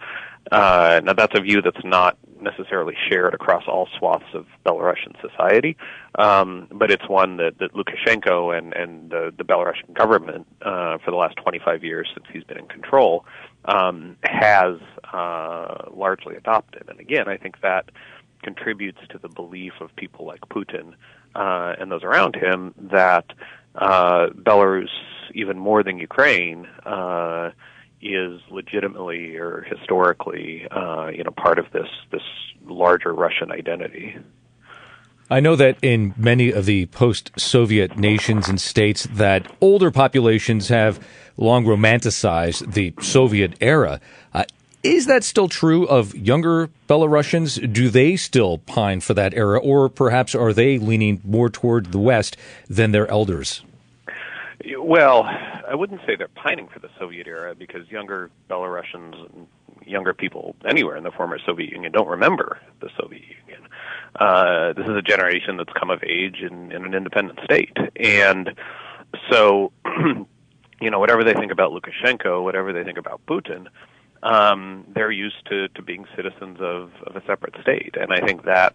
Uh, 0.53 1.01
now 1.03 1.15
that's 1.15 1.37
a 1.39 1.41
view 1.41 1.63
that's 1.63 1.85
not 1.85 2.19
necessarily 2.41 2.95
shared 3.09 3.33
across 3.33 3.65
all 3.67 3.89
swaths 3.99 4.27
of 4.35 4.47
Belarusian 4.67 5.19
society, 5.21 5.77
um, 6.17 6.69
but 6.71 6.91
it's 6.91 7.09
one 7.09 7.39
that, 7.39 7.59
that 7.59 7.73
Lukashenko 7.73 8.57
and, 8.57 8.75
and 8.75 9.11
the, 9.11 9.33
the 9.37 9.45
Belarusian 9.45 9.95
government 9.95 10.47
uh, 10.61 10.99
for 10.99 11.11
the 11.11 11.17
last 11.17 11.37
25 11.37 11.83
years 11.83 12.11
since 12.13 12.27
he's 12.31 12.45
been 12.45 12.59
in 12.59 12.67
control 12.67 13.25
um, 13.65 14.17
has 14.23 14.77
uh, 15.13 15.89
largely 15.95 16.37
adopted. 16.37 16.85
And 16.89 17.01
again, 17.01 17.27
I 17.27 17.39
think 17.39 17.63
that 17.63 17.91
contributes 18.43 18.99
to 19.09 19.19
the 19.19 19.29
belief 19.29 19.73
of 19.81 19.95
people 19.97 20.27
like 20.27 20.41
Putin 20.41 20.93
uh, 21.35 21.75
and 21.79 21.91
those 21.91 22.05
around 22.05 22.37
him 22.37 22.75
that 22.93 23.25
uh, 23.75 24.29
Belarus, 24.29 24.89
even 25.33 25.59
more 25.59 25.83
than 25.83 25.99
Ukraine, 25.99 26.67
uh, 26.85 27.51
is 28.03 28.41
legitimately 28.51 29.37
or 29.37 29.63
historically, 29.63 30.67
uh, 30.71 31.09
you 31.09 31.25
know, 31.25 31.31
part 31.31 31.59
of 31.59 31.67
this 31.73 31.89
this 32.11 32.23
larger 32.67 33.13
Russian 33.13 33.51
identity. 33.51 34.17
I 35.31 35.41
know 35.41 35.57
that 35.57 35.79
in 35.81 36.15
many 36.19 36.51
of 36.53 36.67
the 36.67 36.85
post-Soviet 36.87 37.97
nations 37.97 38.47
and 38.47 38.61
states, 38.61 39.09
that 39.11 39.51
older 39.61 39.91
populations 39.91 40.69
have 40.69 41.01
long 41.39 41.65
romanticized 41.65 42.75
the 42.75 42.93
Soviet 43.01 43.55
era. 43.61 44.01
Uh, 44.35 44.45
is 44.83 45.07
that 45.07 45.25
still 45.25 45.49
true 45.49 45.87
of 45.87 46.15
younger 46.15 46.69
Belarusians? 46.89 47.73
Do 47.73 47.89
they 47.89 48.17
still 48.17 48.59
pine 48.59 49.01
for 49.01 49.15
that 49.15 49.33
era, 49.33 49.59
or 49.59 49.89
perhaps 49.89 50.35
are 50.35 50.53
they 50.53 50.79
leaning 50.79 51.23
more 51.25 51.49
toward 51.49 51.91
the 51.91 51.99
West 51.99 52.37
than 52.69 52.93
their 52.93 53.09
elders? 53.09 53.63
Well, 54.85 55.25
I 55.25 55.75
wouldn't 55.75 56.03
say 56.07 56.15
they're 56.15 56.29
pining 56.29 56.69
for 56.69 56.79
the 56.79 56.91
Soviet 56.99 57.27
era 57.27 57.55
because 57.55 57.91
younger 57.91 58.31
Belarusians 58.51 59.15
and 59.15 59.47
younger 59.83 60.13
people 60.13 60.57
anywhere 60.69 60.99
in 60.99 61.05
the 61.05 61.11
former 61.11 61.39
Soviet 61.39 61.73
Union 61.73 61.91
don't 61.91 62.07
remember 62.07 62.59
the 62.81 62.91
Soviet 63.01 63.23
Union. 63.47 63.67
Uh, 64.15 64.75
this 64.75 64.85
is 64.87 64.95
a 64.95 65.01
generation 65.01 65.57
that's 65.57 65.73
come 65.73 65.89
of 65.89 66.03
age 66.03 66.43
in, 66.43 66.71
in 66.71 66.85
an 66.85 66.93
independent 66.93 67.41
state. 67.45 67.75
And 67.97 68.55
so, 69.31 69.73
you 70.83 70.91
know, 70.91 70.99
whatever 70.99 71.25
they 71.25 71.33
think 71.33 71.51
about 71.51 71.73
Lukashenko, 71.73 72.45
whatever 72.45 72.75
they 72.75 72.85
think 72.85 72.99
about 72.99 73.23
Putin, 73.25 73.69
um, 74.23 74.85
they're 74.95 75.11
used 75.11 75.47
to, 75.47 75.69
to 75.69 75.81
being 75.81 76.05
citizens 76.15 76.59
of, 76.61 76.91
of 77.07 77.17
a 77.17 77.25
separate 77.27 77.55
state. 77.63 77.95
And 77.99 78.13
I 78.13 78.21
think 78.21 78.45
that 78.45 78.75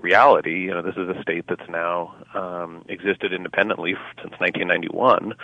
reality, 0.00 0.60
you 0.60 0.70
know, 0.70 0.82
this 0.82 0.96
is 0.96 1.08
a 1.08 1.20
state 1.22 1.44
that's 1.48 1.68
now 1.68 2.14
um, 2.34 2.84
existed 2.88 3.32
independently 3.32 3.94
since 4.22 4.32
1991, 4.38 5.34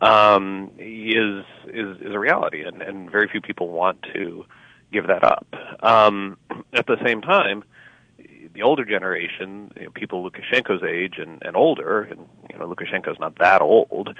um, 0.00 0.70
is, 0.78 1.44
is, 1.66 2.00
is 2.00 2.14
a 2.14 2.18
reality. 2.18 2.62
And, 2.62 2.82
and 2.82 3.10
very 3.10 3.28
few 3.28 3.40
people 3.40 3.68
want 3.68 4.02
to 4.14 4.44
give 4.92 5.06
that 5.08 5.24
up. 5.24 5.46
Um, 5.80 6.38
at 6.72 6.86
the 6.86 6.96
same 7.04 7.20
time, 7.20 7.64
the 8.54 8.62
older 8.62 8.84
generation, 8.84 9.70
you 9.76 9.84
know, 9.84 9.90
people 9.90 10.28
Lukashenko's 10.28 10.82
age 10.82 11.14
and, 11.18 11.42
and 11.42 11.56
older, 11.56 12.02
and 12.02 12.26
you 12.50 12.58
know 12.58 12.66
Lukashenko's 12.66 13.18
not 13.20 13.38
that 13.38 13.62
old, 13.62 14.14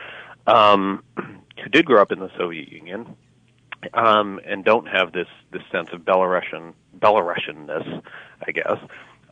um, 0.46 1.02
who 1.16 1.68
did 1.72 1.84
grow 1.84 2.00
up 2.00 2.12
in 2.12 2.20
the 2.20 2.30
Soviet 2.38 2.70
Union, 2.70 3.16
um, 3.94 4.40
and 4.46 4.64
don't 4.64 4.86
have 4.86 5.12
this 5.12 5.26
this 5.50 5.62
sense 5.72 5.88
of 5.92 6.02
Belarusian 6.02 6.74
Belarusianness, 6.98 8.02
I 8.46 8.50
guess. 8.52 8.78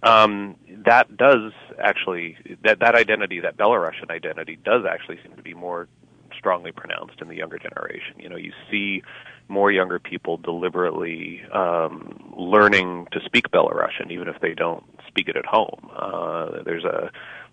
Um, 0.02 0.56
that 0.84 1.16
does 1.16 1.52
actually 1.78 2.36
that 2.64 2.80
that 2.80 2.94
identity, 2.94 3.40
that 3.40 3.56
Belarusian 3.56 4.10
identity, 4.10 4.58
does 4.64 4.84
actually 4.88 5.18
seem 5.22 5.34
to 5.36 5.42
be 5.42 5.54
more 5.54 5.88
strongly 6.36 6.72
pronounced 6.72 7.20
in 7.20 7.28
the 7.28 7.36
younger 7.36 7.58
generation. 7.58 8.14
You 8.18 8.28
know, 8.28 8.36
you 8.36 8.52
see 8.70 9.02
more 9.48 9.70
younger 9.70 9.98
people 9.98 10.36
deliberately 10.36 11.42
um, 11.52 12.34
learning 12.36 13.08
to 13.12 13.20
speak 13.24 13.50
Belarusian, 13.50 14.10
even 14.10 14.28
if 14.28 14.40
they 14.40 14.54
don't 14.54 14.84
speak 15.08 15.28
it 15.28 15.36
at 15.36 15.46
home. 15.46 15.90
Uh, 15.94 16.62
there's 16.64 16.84
a 16.84 17.10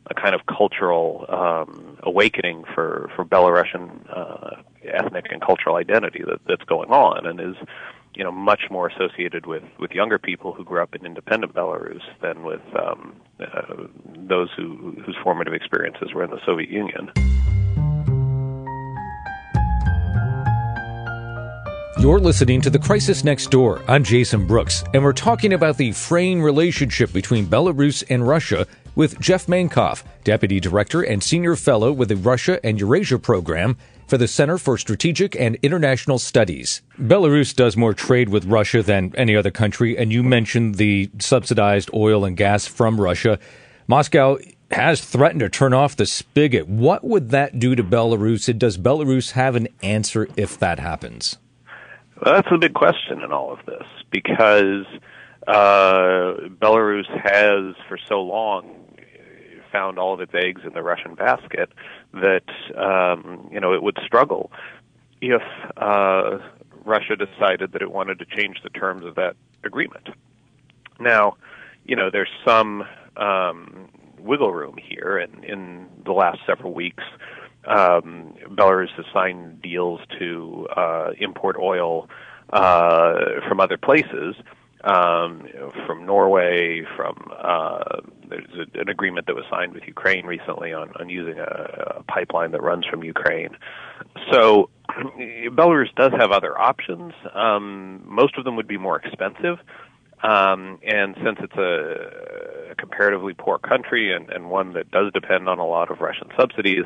a 0.08 0.14
kind 0.14 0.36
of 0.36 0.42
cultural 0.46 1.26
um, 1.30 1.98
awakening 2.04 2.64
for 2.76 3.10
for 3.16 3.24
Belarusian 3.24 4.06
uh, 4.16 4.62
ethnic 4.84 5.28
and 5.32 5.42
cultural 5.42 5.76
identity 5.78 6.24
that, 6.26 6.40
that's 6.48 6.64
going 6.64 6.90
on, 6.90 7.26
and 7.26 7.40
is 7.40 7.56
you 8.16 8.24
know 8.24 8.32
much 8.32 8.64
more 8.70 8.88
associated 8.88 9.46
with 9.46 9.64
with 9.80 9.92
younger 9.92 10.20
people 10.20 10.54
who 10.54 10.64
grew 10.64 10.82
up 10.82 10.96
in 10.96 11.06
independent 11.06 11.54
Belarus 11.54 12.02
than 12.22 12.44
with 12.44 12.62
um, 12.80 13.16
uh, 13.40 13.88
those 14.18 14.50
who 14.56 14.96
whose 15.06 15.18
formative 15.24 15.54
experiences 15.54 16.14
were 16.14 16.24
in 16.24 16.30
the 16.30 16.40
Soviet 16.46 16.70
Union. 16.70 17.12
You're 22.00 22.20
listening 22.20 22.60
to 22.62 22.70
The 22.70 22.80
Crisis 22.80 23.24
Next 23.24 23.50
Door. 23.50 23.82
I'm 23.88 24.04
Jason 24.04 24.46
Brooks, 24.46 24.84
and 24.94 25.04
we're 25.04 25.14
talking 25.14 25.54
about 25.54 25.78
the 25.78 25.94
fraying 25.94 26.42
relationship 26.42 27.14
between 27.14 27.46
Belarus 27.46 28.04
and 28.10 28.28
Russia 28.28 28.68
with 28.96 29.20
Jeff 29.20 29.48
Mankoff, 29.48 30.04
Deputy 30.24 30.60
Director 30.60 31.02
and 31.02 31.24
Senior 31.24 31.56
Fellow 31.56 31.94
with 31.94 32.10
the 32.10 32.18
Russia 32.18 32.60
and 32.64 32.80
Eurasia 32.80 33.20
Program 33.20 33.78
for 34.08 34.18
the 34.18 34.28
Center 34.28 34.58
for 34.58 34.78
Strategic 34.78 35.36
and 35.36 35.58
International 35.62 36.20
Studies. 36.20 36.82
Belarus 37.00 37.56
does 37.56 37.78
more 37.78 37.94
trade 37.94 38.30
with 38.30 38.46
Russia 38.46 38.84
than 38.84 39.14
any 39.16 39.36
other 39.36 39.52
country, 39.52 39.98
and 39.98 40.12
you 40.12 40.24
mentioned 40.24 40.76
the 40.76 41.10
subsidized 41.20 41.90
oil 41.94 42.26
and 42.26 42.38
gas 42.38 42.66
from 42.66 43.00
Russia. 43.00 43.40
Moscow 43.88 44.38
has 44.72 45.02
threatened 45.02 45.42
to 45.42 45.50
turn 45.50 45.74
off 45.74 45.96
the 45.96 46.06
spigot. 46.06 46.68
What 46.68 47.04
would 47.04 47.30
that 47.30 47.60
do 47.60 47.76
to 47.76 47.84
Belarus? 47.84 48.50
And 48.50 48.60
does 48.60 48.78
Belarus 48.78 49.32
have 49.32 49.56
an 49.56 49.68
answer 49.82 50.28
if 50.36 50.58
that 50.60 50.80
happens? 50.80 51.38
Well, 52.24 52.36
that's 52.36 52.48
a 52.52 52.58
big 52.58 52.74
question 52.74 53.22
in 53.22 53.32
all 53.32 53.52
of 53.52 53.60
this 53.66 53.84
because 54.10 54.86
uh, 55.48 56.48
Belarus 56.62 57.10
has 57.10 57.76
for 57.88 57.98
so 58.08 58.22
long 58.22 58.84
found 59.74 59.98
all 59.98 60.14
of 60.14 60.22
its 60.22 60.32
eggs 60.36 60.62
in 60.66 60.72
the 60.74 60.84
Russian 60.84 61.16
basket 61.16 61.70
that 62.14 62.44
um, 62.78 63.50
you 63.52 63.60
know 63.60 63.74
it 63.74 63.84
would 63.84 63.98
struggle 64.06 64.52
if 65.22 65.42
uh, 65.78 66.38
Russia 66.86 67.16
decided 67.16 67.72
that 67.72 67.82
it 67.82 67.92
wanted 67.92 68.20
to 68.20 68.26
change 68.26 68.62
the 68.64 68.70
terms 68.70 69.06
of 69.06 69.16
that 69.16 69.36
agreement. 69.64 70.10
Now, 71.00 71.38
you 71.86 71.96
know, 71.96 72.10
there's 72.12 72.30
some 72.46 72.84
um, 73.18 73.90
wiggle 74.20 74.54
room 74.54 74.76
here, 74.78 75.18
and 75.18 75.44
in 75.46 75.88
the 76.06 76.12
last 76.12 76.40
several 76.46 76.74
weeks, 76.74 77.04
um, 77.66 78.34
Belarus 78.50 78.92
has 78.98 79.06
signed 79.14 79.62
deals 79.62 80.02
to 80.20 80.68
uh, 80.76 81.12
import 81.18 81.56
oil 81.58 82.10
uh, 82.52 83.42
from 83.48 83.60
other 83.60 83.78
places 83.78 84.36
um, 84.84 85.44
you 85.48 85.54
know, 85.54 85.72
from 85.86 86.06
Norway, 86.06 86.84
from 86.96 87.16
uh, 87.38 88.02
there's 88.34 88.68
a, 88.76 88.80
an 88.80 88.90
agreement 88.90 89.28
that 89.28 89.36
was 89.36 89.46
signed 89.50 89.74
with 89.74 89.84
Ukraine 89.86 90.26
recently 90.26 90.74
on, 90.74 90.92
on 91.00 91.10
using 91.10 91.40
a, 91.40 91.98
a 91.98 92.04
pipeline 92.04 92.52
that 92.52 92.62
runs 92.62 92.86
from 92.86 93.04
Ukraine. 93.04 93.56
So 94.32 94.70
Belarus 94.90 95.94
does 95.96 96.12
have 96.18 96.32
other 96.32 96.60
options. 96.60 97.14
Um, 97.34 98.02
most 98.06 98.38
of 98.38 98.44
them 98.44 98.56
would 98.56 98.68
be 98.68 98.78
more 98.78 99.00
expensive. 99.00 99.60
Um, 100.24 100.80
and 100.84 101.16
since 101.24 101.38
it's 101.42 101.56
a, 101.56 102.72
a 102.72 102.76
comparatively 102.76 103.34
poor 103.34 103.58
country 103.58 104.14
and, 104.14 104.30
and 104.30 104.50
one 104.50 104.72
that 104.74 104.90
does 104.90 105.12
depend 105.12 105.50
on 105.50 105.60
a 105.60 105.66
lot 105.66 105.92
of 105.92 106.00
Russian 106.00 106.30
subsidies, 106.40 106.86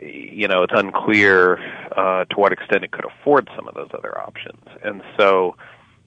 you 0.00 0.46
know, 0.46 0.62
it's 0.62 0.72
unclear 0.76 1.58
uh, 1.96 2.24
to 2.26 2.36
what 2.36 2.52
extent 2.52 2.84
it 2.84 2.92
could 2.92 3.04
afford 3.04 3.50
some 3.56 3.66
of 3.66 3.74
those 3.74 3.90
other 3.92 4.16
options. 4.20 4.62
And 4.84 5.02
so, 5.18 5.56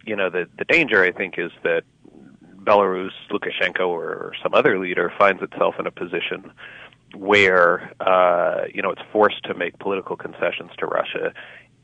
you 0.06 0.16
know, 0.16 0.30
the 0.30 0.48
the 0.58 0.66
danger 0.66 1.04
I 1.04 1.12
think 1.12 1.38
is 1.38 1.52
that 1.64 1.84
Belarus, 2.64 3.12
Lukashenko, 3.30 3.88
or 3.88 4.34
some 4.42 4.54
other 4.54 4.80
leader 4.80 5.12
finds 5.18 5.42
itself 5.42 5.76
in 5.80 5.88
a 5.88 5.92
position 5.92 6.52
where 7.16 7.92
uh, 8.00 8.66
you 8.74 8.82
know 8.82 8.92
it's 8.92 9.02
forced 9.12 9.44
to 9.44 9.54
make 9.54 9.78
political 9.80 10.16
concessions 10.16 10.72
to 10.78 10.86
Russia 10.86 11.34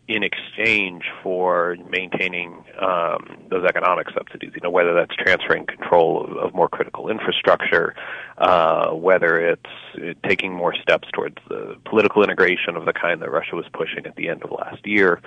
in 0.08 0.24
exchange 0.24 1.04
for 1.22 1.76
maintaining 1.90 2.64
um, 2.80 3.38
those 3.50 3.66
economic 3.66 4.08
subsidies. 4.16 4.52
You 4.56 4.62
know, 4.64 4.70
whether 4.70 4.94
that's 4.94 5.14
transferring 5.16 5.66
control 5.66 6.24
of, 6.24 6.38
of 6.38 6.54
more 6.54 6.70
critical 6.70 7.10
infrastructure, 7.10 7.94
uh, 8.38 8.92
whether 8.92 9.38
it's 9.38 10.20
taking 10.24 10.54
more 10.54 10.74
steps 10.76 11.10
towards 11.14 11.36
the 11.50 11.76
political 11.84 12.24
integration 12.24 12.78
of 12.78 12.86
the 12.86 12.94
kind 12.94 13.22
that 13.22 13.32
Russia 13.32 13.56
was 13.56 13.66
pushing 13.74 14.06
at 14.06 14.16
the 14.16 14.30
end 14.30 14.44
of 14.44 14.52
last 14.52 14.86
year, 14.86 15.22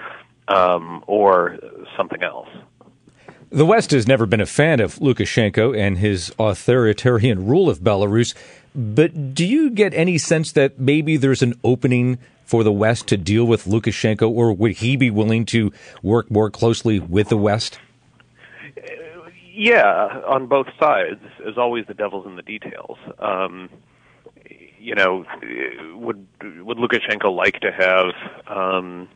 um, 0.48 1.04
or 1.06 1.58
something 1.96 2.22
else. 2.22 2.48
The 3.52 3.66
West 3.66 3.90
has 3.90 4.06
never 4.06 4.26
been 4.26 4.40
a 4.40 4.46
fan 4.46 4.78
of 4.78 4.94
Lukashenko 5.00 5.76
and 5.76 5.98
his 5.98 6.32
authoritarian 6.38 7.46
rule 7.46 7.68
of 7.68 7.80
Belarus, 7.80 8.32
but 8.76 9.34
do 9.34 9.44
you 9.44 9.70
get 9.70 9.92
any 9.92 10.18
sense 10.18 10.52
that 10.52 10.78
maybe 10.78 11.16
there's 11.16 11.42
an 11.42 11.54
opening 11.64 12.18
for 12.44 12.62
the 12.62 12.70
West 12.70 13.08
to 13.08 13.16
deal 13.16 13.44
with 13.44 13.64
Lukashenko, 13.64 14.30
or 14.30 14.52
would 14.52 14.76
he 14.78 14.96
be 14.96 15.10
willing 15.10 15.44
to 15.46 15.72
work 16.00 16.30
more 16.30 16.48
closely 16.48 17.00
with 17.00 17.28
the 17.28 17.36
West? 17.36 17.80
Yeah, 19.52 20.20
on 20.28 20.46
both 20.46 20.68
sides. 20.78 21.20
As 21.44 21.58
always, 21.58 21.86
the 21.86 21.94
devil's 21.94 22.26
in 22.26 22.36
the 22.36 22.42
details. 22.42 22.98
Um, 23.18 23.68
you 24.78 24.94
know, 24.94 25.24
would 25.96 26.24
would 26.40 26.78
Lukashenko 26.78 27.34
like 27.34 27.58
to 27.60 27.72
have 27.72 28.14
um, 28.46 29.08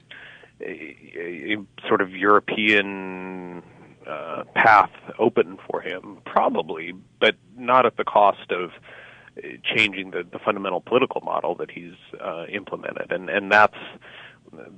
a, 0.61 1.55
a 1.55 1.87
sort 1.87 2.01
of 2.01 2.11
European 2.11 3.63
uh, 4.07 4.45
path 4.55 4.91
open 5.19 5.59
for 5.69 5.81
him? 5.81 6.19
Probably, 6.25 6.93
but 7.21 7.37
not 7.57 7.87
at 7.87 7.97
the 7.97 8.05
cost 8.05 8.51
of 8.51 8.71
changing 9.65 10.13
the, 10.13 10.25
the 10.31 10.39
fundamental 10.39 10.81
political 10.81 11.21
model 11.21 11.55
that 11.57 11.71
he's 11.71 11.95
uh, 12.21 12.47
implemented, 12.49 13.11
and 13.11 13.29
and 13.29 13.51
that's 13.51 13.77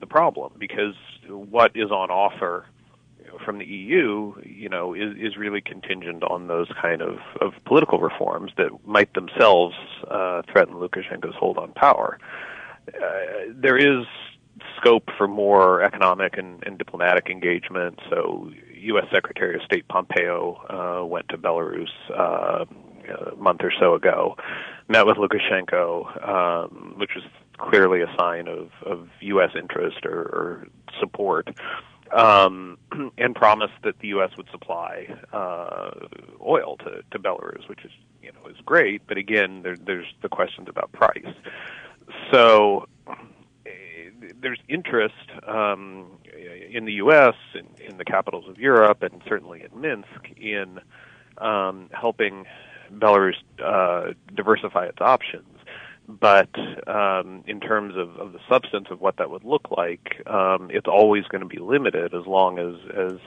the 0.01 0.07
problem 0.07 0.53
because 0.59 0.95
what 1.29 1.73
is 1.75 1.91
on 1.91 2.11
offer 2.11 2.67
from 3.45 3.59
the 3.59 3.65
EU, 3.65 4.35
you 4.45 4.69
know, 4.69 4.95
is, 4.95 5.15
is 5.19 5.37
really 5.37 5.61
contingent 5.61 6.23
on 6.25 6.47
those 6.47 6.69
kind 6.81 7.03
of, 7.03 7.19
of 7.41 7.53
political 7.65 7.99
reforms 7.99 8.53
that 8.57 8.71
might 8.87 9.13
themselves 9.15 9.75
uh, 10.09 10.43
threaten 10.51 10.75
Lukashenko's 10.75 11.35
hold 11.35 11.59
on 11.59 11.73
power. 11.73 12.19
Uh, 12.89 13.51
there 13.51 13.77
is 13.77 14.07
scope 14.77 15.11
for 15.17 15.27
more 15.29 15.83
economic 15.83 16.39
and, 16.39 16.63
and 16.65 16.79
diplomatic 16.79 17.29
engagement. 17.29 17.99
So, 18.09 18.51
U.S. 18.87 19.07
Secretary 19.13 19.55
of 19.55 19.63
State 19.63 19.87
Pompeo 19.89 20.55
uh, 20.69 21.07
went 21.07 21.29
to 21.29 21.39
Belarus 21.39 21.91
uh, 22.11 22.65
a 23.33 23.37
month 23.37 23.61
or 23.63 23.73
so 23.79 23.95
ago, 23.95 24.37
met 24.89 25.07
with 25.07 25.17
Lukashenko, 25.17 26.29
um, 26.29 26.95
which 26.97 27.11
was 27.15 27.25
clearly 27.59 28.03
a 28.03 28.15
sign 28.19 28.49
of, 28.49 28.71
of 28.85 29.09
U.S. 29.21 29.51
interest 29.59 30.05
or, 30.05 30.21
or 30.21 30.67
support 31.01 31.49
um, 32.13 32.79
and 33.19 33.35
promised 33.35 33.75
that 33.85 33.99
the 34.01 34.09
U.S. 34.09 34.31
would 34.37 34.49
supply 34.51 35.09
uh, 35.33 35.91
oil 36.45 36.77
to, 36.79 37.03
to 37.11 37.19
Belarus, 37.19 37.69
which 37.69 37.85
is 37.85 37.91
you 38.23 38.33
know 38.33 38.51
is 38.51 38.57
great. 38.65 39.03
But 39.07 39.19
again, 39.19 39.63
there, 39.63 39.77
there's 39.77 40.07
the 40.23 40.29
questions 40.29 40.69
about 40.69 40.93
price. 40.93 41.35
So 42.33 42.87
there's 44.41 44.61
interest 44.69 45.15
um, 45.47 46.19
in 46.71 46.85
the 46.85 46.95
U.S. 46.95 47.35
in, 47.55 47.67
in 47.85 47.97
the 47.99 48.05
capitals 48.05 48.49
of 48.49 48.59
Europe, 48.59 49.03
and 49.03 49.23
certainly 49.29 49.63
at 49.63 49.75
Minsk 49.75 50.31
in 50.37 50.81
um, 51.39 51.89
helping 51.93 52.47
Belarus 52.93 53.35
uh, 53.63 54.13
diversify 54.35 54.87
its 54.87 55.01
options 55.01 55.57
but 56.09 56.49
um, 56.87 57.43
in 57.47 57.61
terms 57.61 57.95
of, 57.97 58.17
of 58.17 58.33
the 58.33 58.39
substance 58.49 58.89
of 58.91 59.01
what 59.01 59.17
that 59.17 59.31
would 59.31 59.45
look 59.45 59.69
like, 59.77 60.23
um, 60.27 60.71
it's 60.71 60.87
always 60.87 61.25
going 61.25 61.41
to 61.41 61.49
be 61.49 61.59
limited 61.59 62.15
as 62.15 62.27
long 62.27 62.59
as, 62.59 62.75
as 62.97 63.19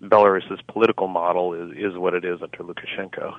Belarus's 0.00 0.60
political 0.68 1.08
model 1.08 1.54
is, 1.54 1.76
is 1.76 1.98
what 1.98 2.14
it 2.14 2.24
is 2.24 2.40
under 2.42 2.58
Lukashenko. 2.58 3.36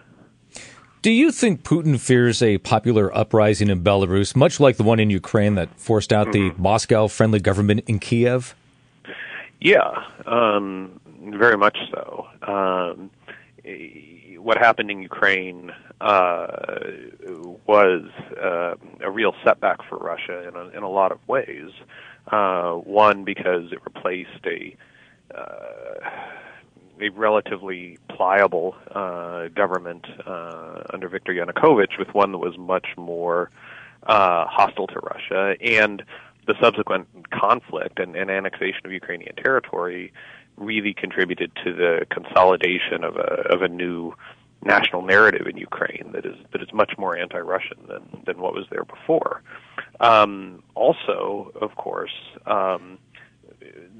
Do 1.01 1.09
you 1.09 1.31
think 1.31 1.63
Putin 1.63 1.99
fears 1.99 2.43
a 2.43 2.59
popular 2.59 3.15
uprising 3.17 3.69
in 3.69 3.83
Belarus, 3.83 4.35
much 4.35 4.59
like 4.59 4.77
the 4.77 4.83
one 4.83 4.99
in 4.99 5.09
Ukraine 5.09 5.55
that 5.55 5.69
forced 5.79 6.13
out 6.13 6.31
the 6.31 6.51
mm-hmm. 6.51 6.61
Moscow 6.61 7.07
friendly 7.07 7.39
government 7.39 7.85
in 7.87 7.97
Kiev? 7.97 8.53
Yeah, 9.59 10.03
um, 10.27 10.99
very 11.19 11.57
much 11.57 11.77
so. 11.89 12.27
Um, 12.43 13.09
what 14.37 14.57
happened 14.57 14.91
in 14.91 15.01
Ukraine 15.01 15.71
uh, 16.01 16.47
was 17.65 18.03
uh, 18.39 18.75
a 19.01 19.09
real 19.09 19.33
setback 19.43 19.79
for 19.89 19.97
Russia 19.97 20.47
in 20.47 20.55
a, 20.55 20.67
in 20.77 20.83
a 20.83 20.89
lot 20.89 21.11
of 21.11 21.19
ways. 21.27 21.71
Uh, 22.31 22.73
one, 22.73 23.23
because 23.23 23.71
it 23.71 23.79
replaced 23.83 24.45
a 24.45 24.75
uh, 25.35 25.95
a 27.01 27.09
relatively 27.09 27.97
pliable 28.09 28.75
uh, 28.91 29.47
government 29.49 30.05
uh, 30.25 30.83
under 30.93 31.09
Viktor 31.09 31.33
Yanukovych 31.33 31.97
with 31.97 32.13
one 32.13 32.31
that 32.31 32.37
was 32.37 32.57
much 32.57 32.87
more 32.97 33.49
uh, 34.03 34.45
hostile 34.45 34.87
to 34.87 34.99
Russia, 34.99 35.55
and 35.61 36.03
the 36.47 36.55
subsequent 36.61 37.07
conflict 37.31 37.99
and, 37.99 38.15
and 38.15 38.29
annexation 38.29 38.81
of 38.85 38.91
Ukrainian 38.91 39.35
territory 39.35 40.11
really 40.57 40.93
contributed 40.93 41.51
to 41.63 41.73
the 41.73 42.05
consolidation 42.09 43.03
of 43.03 43.15
a 43.17 43.47
of 43.53 43.61
a 43.61 43.67
new 43.67 44.13
national 44.63 45.01
narrative 45.01 45.47
in 45.47 45.57
Ukraine 45.57 46.11
that 46.13 46.25
is 46.25 46.35
that 46.51 46.61
is 46.61 46.71
much 46.73 46.93
more 46.97 47.17
anti-Russian 47.17 47.77
than 47.87 48.03
than 48.25 48.39
what 48.39 48.53
was 48.53 48.65
there 48.69 48.85
before. 48.85 49.41
Um, 49.99 50.63
also, 50.75 51.51
of 51.61 51.75
course, 51.75 52.13
um, 52.45 52.97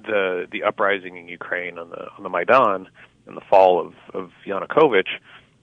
the 0.04 0.48
the 0.52 0.64
uprising 0.64 1.18
in 1.18 1.28
Ukraine 1.28 1.78
on 1.78 1.90
the 1.90 2.08
on 2.18 2.24
the 2.24 2.30
Maidan 2.30 2.88
and 3.28 3.38
the 3.38 3.42
fall 3.50 3.80
of 3.80 3.94
of 4.14 4.32
Yanukovych 4.46 5.08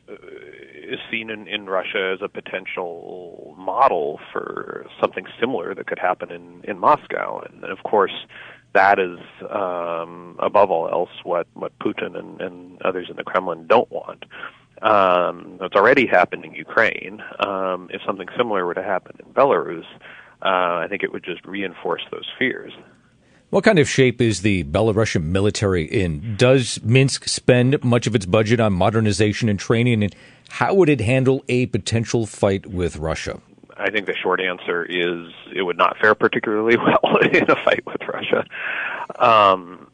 uh, 0.09 0.14
is 0.14 0.98
seen 1.11 1.31
in, 1.31 1.46
in 1.46 1.66
Russia 1.66 2.14
as 2.14 2.20
a 2.22 2.29
potential 2.29 3.55
model 3.59 4.20
for 4.33 4.87
something 5.01 5.27
similar 5.38 5.74
that 5.74 5.87
could 5.87 5.98
happen 5.98 6.31
in 6.31 6.62
in 6.64 6.79
Moscow, 6.79 7.40
and 7.40 7.64
of 7.64 7.83
course 7.85 8.27
that 8.74 8.98
is 8.98 9.18
um, 9.51 10.37
above 10.38 10.70
all 10.70 10.88
else 10.88 11.11
what 11.24 11.46
what 11.55 11.79
Putin 11.79 12.18
and, 12.18 12.40
and 12.40 12.83
others 12.83 13.09
in 13.11 13.16
the 13.16 13.24
Kremlin 13.24 13.66
don't 13.66 13.90
want. 13.90 14.24
Um, 14.81 15.57
that's 15.61 15.74
already 15.74 16.07
happened 16.07 16.44
in 16.44 16.55
Ukraine. 16.55 17.20
Um, 17.44 17.88
if 17.92 18.01
something 18.07 18.29
similar 18.37 18.64
were 18.64 18.74
to 18.74 18.83
happen 18.83 19.16
in 19.18 19.33
Belarus, 19.33 19.85
uh, 20.42 20.85
I 20.85 20.87
think 20.88 21.03
it 21.03 21.12
would 21.12 21.24
just 21.24 21.44
reinforce 21.44 22.03
those 22.12 22.27
fears. 22.38 22.72
What 23.50 23.64
kind 23.64 23.78
of 23.78 23.88
shape 23.88 24.20
is 24.20 24.42
the 24.42 24.64
Belarusian 24.64 25.22
military 25.22 25.84
in? 25.84 26.37
Does 26.37 26.82
Minsk 26.82 27.28
spend 27.28 27.82
much 27.82 28.06
of 28.06 28.14
its 28.14 28.26
budget 28.26 28.61
on 28.61 28.74
modernization 28.74 29.48
and 29.48 29.58
training? 29.58 30.02
And 30.02 30.14
how 30.50 30.74
would 30.74 30.90
it 30.90 31.00
handle 31.00 31.42
a 31.48 31.64
potential 31.66 32.26
fight 32.26 32.66
with 32.66 32.98
Russia? 32.98 33.40
I 33.78 33.90
think 33.90 34.04
the 34.04 34.14
short 34.14 34.42
answer 34.42 34.84
is 34.84 35.32
it 35.54 35.62
would 35.62 35.78
not 35.78 35.96
fare 35.96 36.14
particularly 36.14 36.76
well 37.02 37.16
in 37.16 37.50
a 37.50 37.56
fight 37.64 37.87
with 37.87 38.02
Russia. 38.06 38.44
Um, 39.18 39.90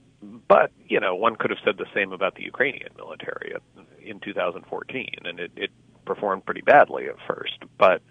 but 0.49 0.73
you 0.89 0.99
know, 0.99 1.15
one 1.15 1.37
could 1.37 1.51
have 1.51 1.61
said 1.65 1.79
the 1.79 1.87
same 1.95 2.13
about 2.13 2.35
the 2.35 2.43
Ukrainian 2.43 2.91
military 2.97 3.55
in 4.03 4.19
2014, 4.19 5.15
and 5.27 5.39
it, 5.39 5.53
it 5.55 5.71
performed 6.05 6.45
pretty 6.45 6.63
badly 6.63 7.07
at 7.07 7.17
first. 7.29 7.59
But 7.79 8.03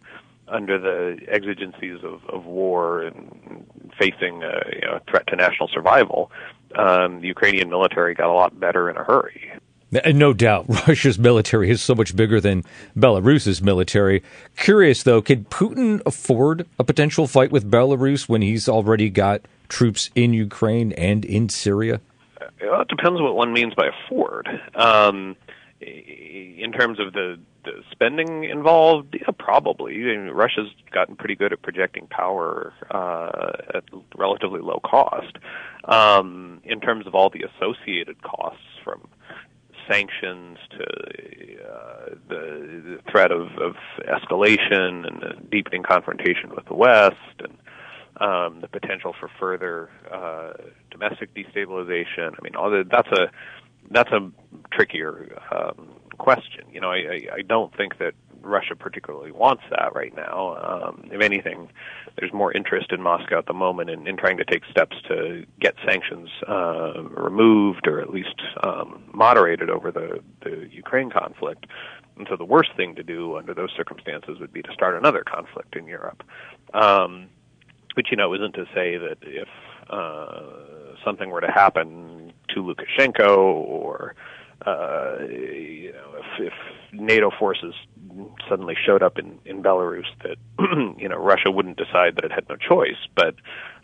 under 0.47 0.77
the 0.77 1.17
exigencies 1.27 1.99
of, 2.03 2.21
of 2.29 2.45
war 2.45 3.01
and 3.01 3.65
facing 3.97 4.43
a 4.43 4.61
you 4.73 4.81
know, 4.81 4.99
threat 5.09 5.27
to 5.27 5.35
national 5.35 5.69
survival, 5.69 6.31
um, 6.75 7.21
the 7.21 7.27
Ukrainian 7.27 7.69
military 7.69 8.13
got 8.13 8.29
a 8.29 8.33
lot 8.33 8.59
better 8.59 8.89
in 8.89 8.97
a 8.97 9.03
hurry. 9.03 9.51
And 10.03 10.17
no 10.17 10.33
doubt, 10.33 10.65
Russia's 10.87 11.19
military 11.19 11.69
is 11.69 11.81
so 11.81 11.93
much 11.95 12.15
bigger 12.15 12.41
than 12.41 12.63
Belarus's 12.97 13.61
military. 13.61 14.23
Curious, 14.57 15.03
though, 15.03 15.21
could 15.21 15.49
Putin 15.49 16.01
afford 16.05 16.65
a 16.79 16.83
potential 16.83 17.27
fight 17.27 17.51
with 17.51 17.69
Belarus 17.69 18.27
when 18.27 18.41
he's 18.41 18.67
already 18.67 19.09
got 19.09 19.41
troops 19.69 20.09
in 20.15 20.33
Ukraine 20.33 20.91
and 20.93 21.23
in 21.25 21.49
Syria? 21.49 22.01
Well, 22.61 22.81
it 22.81 22.87
depends 22.87 23.21
what 23.21 23.35
one 23.35 23.53
means 23.53 23.73
by 23.75 23.87
afford. 23.87 24.47
Um, 24.75 25.35
in 25.81 26.71
terms 26.71 26.99
of 26.99 27.13
the 27.13 27.39
spending 27.91 28.43
involved, 28.43 29.15
yeah, 29.19 29.31
probably. 29.37 29.93
I 29.93 30.17
mean, 30.17 30.29
Russia's 30.29 30.69
gotten 30.91 31.15
pretty 31.15 31.35
good 31.35 31.53
at 31.53 31.61
projecting 31.61 32.07
power 32.07 32.73
uh, 32.91 33.51
at 33.75 33.83
relatively 34.15 34.61
low 34.61 34.79
cost. 34.83 35.37
Um, 35.85 36.61
in 36.63 36.79
terms 36.79 37.07
of 37.07 37.15
all 37.15 37.29
the 37.29 37.43
associated 37.43 38.21
costs 38.21 38.61
from 38.83 39.07
sanctions 39.89 40.57
to 40.71 40.83
uh, 41.63 42.15
the, 42.29 42.81
the 42.83 43.11
threat 43.11 43.31
of, 43.31 43.47
of 43.57 43.75
escalation 44.07 45.05
and 45.07 45.21
the 45.21 45.33
deepening 45.51 45.83
confrontation 45.83 46.49
with 46.55 46.65
the 46.65 46.73
West 46.73 47.15
and 47.39 47.57
um, 48.21 48.61
the 48.61 48.67
potential 48.67 49.13
for 49.19 49.29
further 49.39 49.89
uh, 50.11 50.53
domestic 50.91 51.33
destabilization. 51.33 52.33
I 52.33 52.41
mean, 52.41 52.55
all 52.55 52.69
the, 52.69 52.85
that's 52.89 53.09
a 53.09 53.31
that's 53.91 54.11
a 54.11 54.31
trickier 54.71 55.37
um, 55.51 55.89
question. 56.17 56.65
You 56.71 56.81
know, 56.81 56.91
I, 56.91 57.27
I, 57.33 57.41
don't 57.41 57.75
think 57.75 57.97
that 57.99 58.13
Russia 58.41 58.75
particularly 58.75 59.31
wants 59.31 59.63
that 59.69 59.93
right 59.95 60.15
now. 60.15 60.55
Um, 60.57 61.09
if 61.11 61.21
anything, 61.21 61.69
there's 62.17 62.33
more 62.33 62.51
interest 62.51 62.91
in 62.91 63.01
Moscow 63.01 63.39
at 63.39 63.45
the 63.45 63.53
moment 63.53 63.89
in, 63.89 64.07
in 64.07 64.17
trying 64.17 64.37
to 64.37 64.45
take 64.45 64.63
steps 64.69 64.95
to 65.07 65.45
get 65.59 65.75
sanctions 65.85 66.29
uh, 66.47 67.03
removed 67.03 67.87
or 67.87 67.99
at 67.99 68.09
least 68.09 68.41
um, 68.63 69.03
moderated 69.13 69.69
over 69.69 69.91
the, 69.91 70.19
the 70.43 70.67
Ukraine 70.71 71.09
conflict. 71.09 71.65
And 72.17 72.27
so 72.29 72.35
the 72.35 72.45
worst 72.45 72.71
thing 72.77 72.95
to 72.95 73.03
do 73.03 73.37
under 73.37 73.53
those 73.53 73.71
circumstances 73.75 74.39
would 74.39 74.53
be 74.53 74.61
to 74.61 74.73
start 74.73 74.95
another 74.95 75.23
conflict 75.23 75.75
in 75.75 75.87
Europe. 75.87 76.23
Um, 76.73 77.29
which, 77.95 78.07
you 78.09 78.17
know, 78.17 78.33
isn't 78.33 78.53
to 78.53 78.65
say 78.73 78.97
that 78.97 79.17
if 79.21 79.47
uh, 79.89 80.41
something 81.05 81.29
were 81.29 81.41
to 81.41 81.51
happen 81.51 82.33
to 82.49 82.63
Lukashenko 82.63 83.37
or 83.37 84.15
uh, 84.65 85.17
you 85.29 85.91
know, 85.91 86.15
if, 86.17 86.47
if 86.47 86.53
NATO 86.93 87.31
forces 87.37 87.73
suddenly 88.47 88.75
showed 88.85 89.03
up 89.03 89.17
in, 89.17 89.39
in 89.45 89.63
Belarus, 89.63 90.05
that 90.23 90.37
you 90.97 91.09
know 91.09 91.17
Russia 91.17 91.51
wouldn't 91.51 91.77
decide 91.77 92.15
that 92.15 92.25
it 92.25 92.31
had 92.31 92.47
no 92.49 92.55
choice. 92.55 92.97
But 93.15 93.35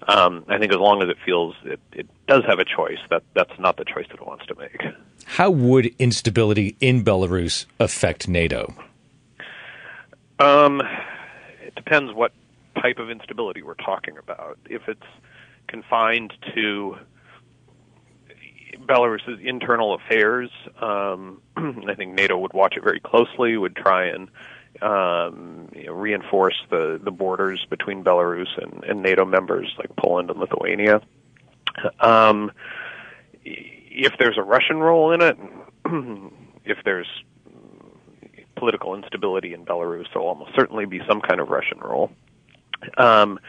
um, 0.07 0.45
I 0.47 0.57
think 0.57 0.71
as 0.71 0.79
long 0.79 1.01
as 1.01 1.09
it 1.09 1.17
feels 1.25 1.55
it, 1.63 1.79
it 1.91 2.07
does 2.27 2.43
have 2.47 2.59
a 2.59 2.65
choice, 2.65 2.99
that 3.09 3.23
that's 3.33 3.57
not 3.59 3.77
the 3.77 3.85
choice 3.85 4.05
that 4.09 4.19
it 4.21 4.25
wants 4.25 4.45
to 4.47 4.55
make. 4.55 4.81
How 5.25 5.49
would 5.49 5.87
instability 5.99 6.75
in 6.79 7.03
Belarus 7.03 7.65
affect 7.79 8.27
NATO? 8.27 8.73
Um, 10.39 10.81
it 11.61 11.75
depends 11.75 12.13
what 12.13 12.31
type 12.81 12.99
of 12.99 13.09
instability 13.09 13.61
we're 13.61 13.73
talking 13.73 14.17
about. 14.17 14.57
If 14.69 14.87
it's 14.87 15.03
confined 15.67 16.33
to 16.55 16.97
Belarus's 18.89 19.39
internal 19.43 19.93
affairs. 19.93 20.49
Um, 20.81 21.41
I 21.55 21.93
think 21.95 22.15
NATO 22.15 22.37
would 22.37 22.53
watch 22.53 22.75
it 22.75 22.83
very 22.83 22.99
closely, 22.99 23.55
would 23.55 23.75
try 23.75 24.07
and 24.07 24.29
um, 24.81 25.69
you 25.75 25.85
know, 25.85 25.93
reinforce 25.93 26.55
the, 26.69 26.99
the 27.03 27.11
borders 27.11 27.65
between 27.69 28.03
Belarus 28.03 28.47
and, 28.61 28.83
and 28.83 29.01
NATO 29.03 29.25
members 29.25 29.73
like 29.77 29.95
Poland 29.95 30.29
and 30.29 30.39
Lithuania. 30.39 31.01
Um, 31.99 32.51
if 33.43 34.13
there's 34.17 34.37
a 34.37 34.43
Russian 34.43 34.77
role 34.77 35.11
in 35.11 35.21
it, 35.21 35.37
if 36.65 36.77
there's 36.83 37.07
political 38.55 38.95
instability 38.95 39.53
in 39.53 39.65
Belarus, 39.65 40.05
there 40.13 40.21
will 40.21 40.29
almost 40.29 40.51
certainly 40.55 40.85
be 40.85 41.01
some 41.07 41.21
kind 41.21 41.39
of 41.39 41.49
Russian 41.49 41.79
role. 41.79 42.11
Um, 42.97 43.39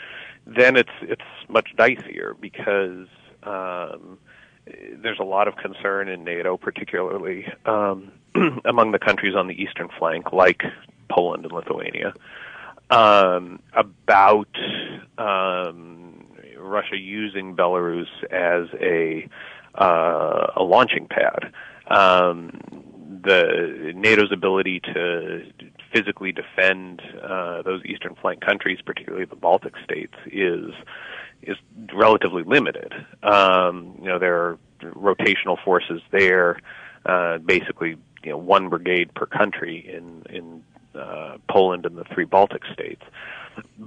then 0.47 0.77
it's 0.77 0.91
it's 1.03 1.23
much 1.49 1.69
dicier 1.77 2.35
because 2.41 3.07
um, 3.43 4.19
there's 4.67 5.19
a 5.19 5.25
lot 5.25 5.49
of 5.49 5.57
concern 5.57 6.09
in 6.09 6.25
NATO, 6.25 6.57
particularly 6.57 7.47
um, 7.67 8.13
among 8.65 8.93
the 8.93 8.99
countries 8.99 9.35
on 9.35 9.47
the 9.47 9.55
eastern 9.55 9.89
flank, 9.99 10.33
like 10.33 10.63
Poland 11.11 11.45
and 11.45 11.53
Lithuania, 11.53 12.15
um, 12.91 13.61
about 13.73 14.49
um, 15.19 16.27
Russia 16.59 16.97
using 16.97 17.57
Belarus 17.57 18.09
as 18.31 18.69
a 18.81 19.29
uh, 19.75 20.53
a 20.57 20.63
launching 20.63 21.07
pad. 21.07 21.53
Um, 21.89 22.61
the 23.23 23.93
NATO's 23.95 24.33
ability 24.33 24.81
to 24.81 25.45
physically 25.93 26.33
defend 26.33 27.03
uh, 27.23 27.63
those 27.63 27.85
eastern 27.85 28.15
flank 28.21 28.41
countries, 28.41 28.79
particularly 28.85 29.25
the 29.25 29.37
Baltic 29.37 29.75
states, 29.85 30.15
is 30.27 30.73
is 31.43 31.57
relatively 31.93 32.43
limited. 32.43 32.93
Um, 33.23 33.97
you 34.01 34.09
know, 34.09 34.19
there 34.19 34.37
are 34.37 34.59
rotational 34.83 35.63
forces 35.63 36.01
there, 36.11 36.61
uh, 37.07 37.39
basically, 37.39 37.97
you 38.23 38.31
know, 38.31 38.39
one 38.39 38.69
brigade 38.69 39.15
per 39.15 39.27
country 39.27 39.89
in 39.97 40.23
in 40.29 40.63
uh, 40.95 41.39
Poland 41.49 41.87
and 41.87 41.97
the 41.97 42.05
three 42.05 42.25
Baltic 42.25 42.63
states. 42.73 43.03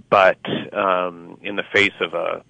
But 0.09 0.39
um, 0.73 1.37
in 1.41 1.55
the 1.55 1.63
face 1.73 1.93
of 2.01 2.13
a, 2.13 2.43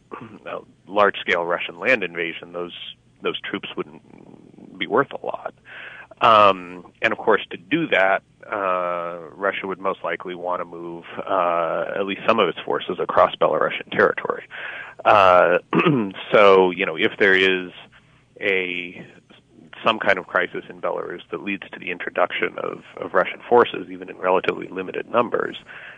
a 0.46 0.60
large-scale 0.88 1.46
Russian 1.46 1.80
land 1.80 2.04
invasion, 2.04 2.54
those 2.54 2.74
those 3.22 3.40
troops 3.42 3.70
wouldn't 3.78 4.78
be 4.78 4.88
worth 4.88 5.12
a 5.12 5.26
lot. 5.26 5.54
Um, 6.22 6.92
and 7.02 7.12
of 7.12 7.20
course, 7.20 7.42
to 7.52 7.58
do 7.58 7.88
that, 7.88 8.24
uh, 8.52 9.20
Russia 9.36 9.68
would 9.68 9.80
most 9.80 10.04
likely 10.04 10.36
want 10.36 10.62
to 10.62 10.66
move 10.66 11.04
uh, 11.18 11.86
at 11.96 12.06
least 12.06 12.22
some 12.28 12.40
of 12.40 12.50
its 12.50 12.60
forces 12.66 12.98
across 13.00 13.36
Belarusian 13.36 13.92
territory. 13.92 14.48
Uh, 15.06 15.60
so, 16.34 16.72
you 16.72 16.86
know, 16.86 16.96
if 16.96 17.12
there 17.20 17.36
is 17.36 17.72
a 18.40 19.06
some 19.86 20.00
kind 20.00 20.18
of 20.18 20.28
crisis 20.28 20.64
in 20.70 20.80
Belarus 20.80 21.22
that 21.32 21.44
leads 21.44 21.64
to 21.72 21.80
the 21.80 21.92
introduction 21.92 22.56
of, 22.58 22.84
of 22.98 23.14
Russian 23.14 23.42
forces, 23.50 23.88
even 23.92 24.10
in 24.10 24.18
relatively 24.18 24.68
limited 24.68 25.10
numbers, 25.10 25.58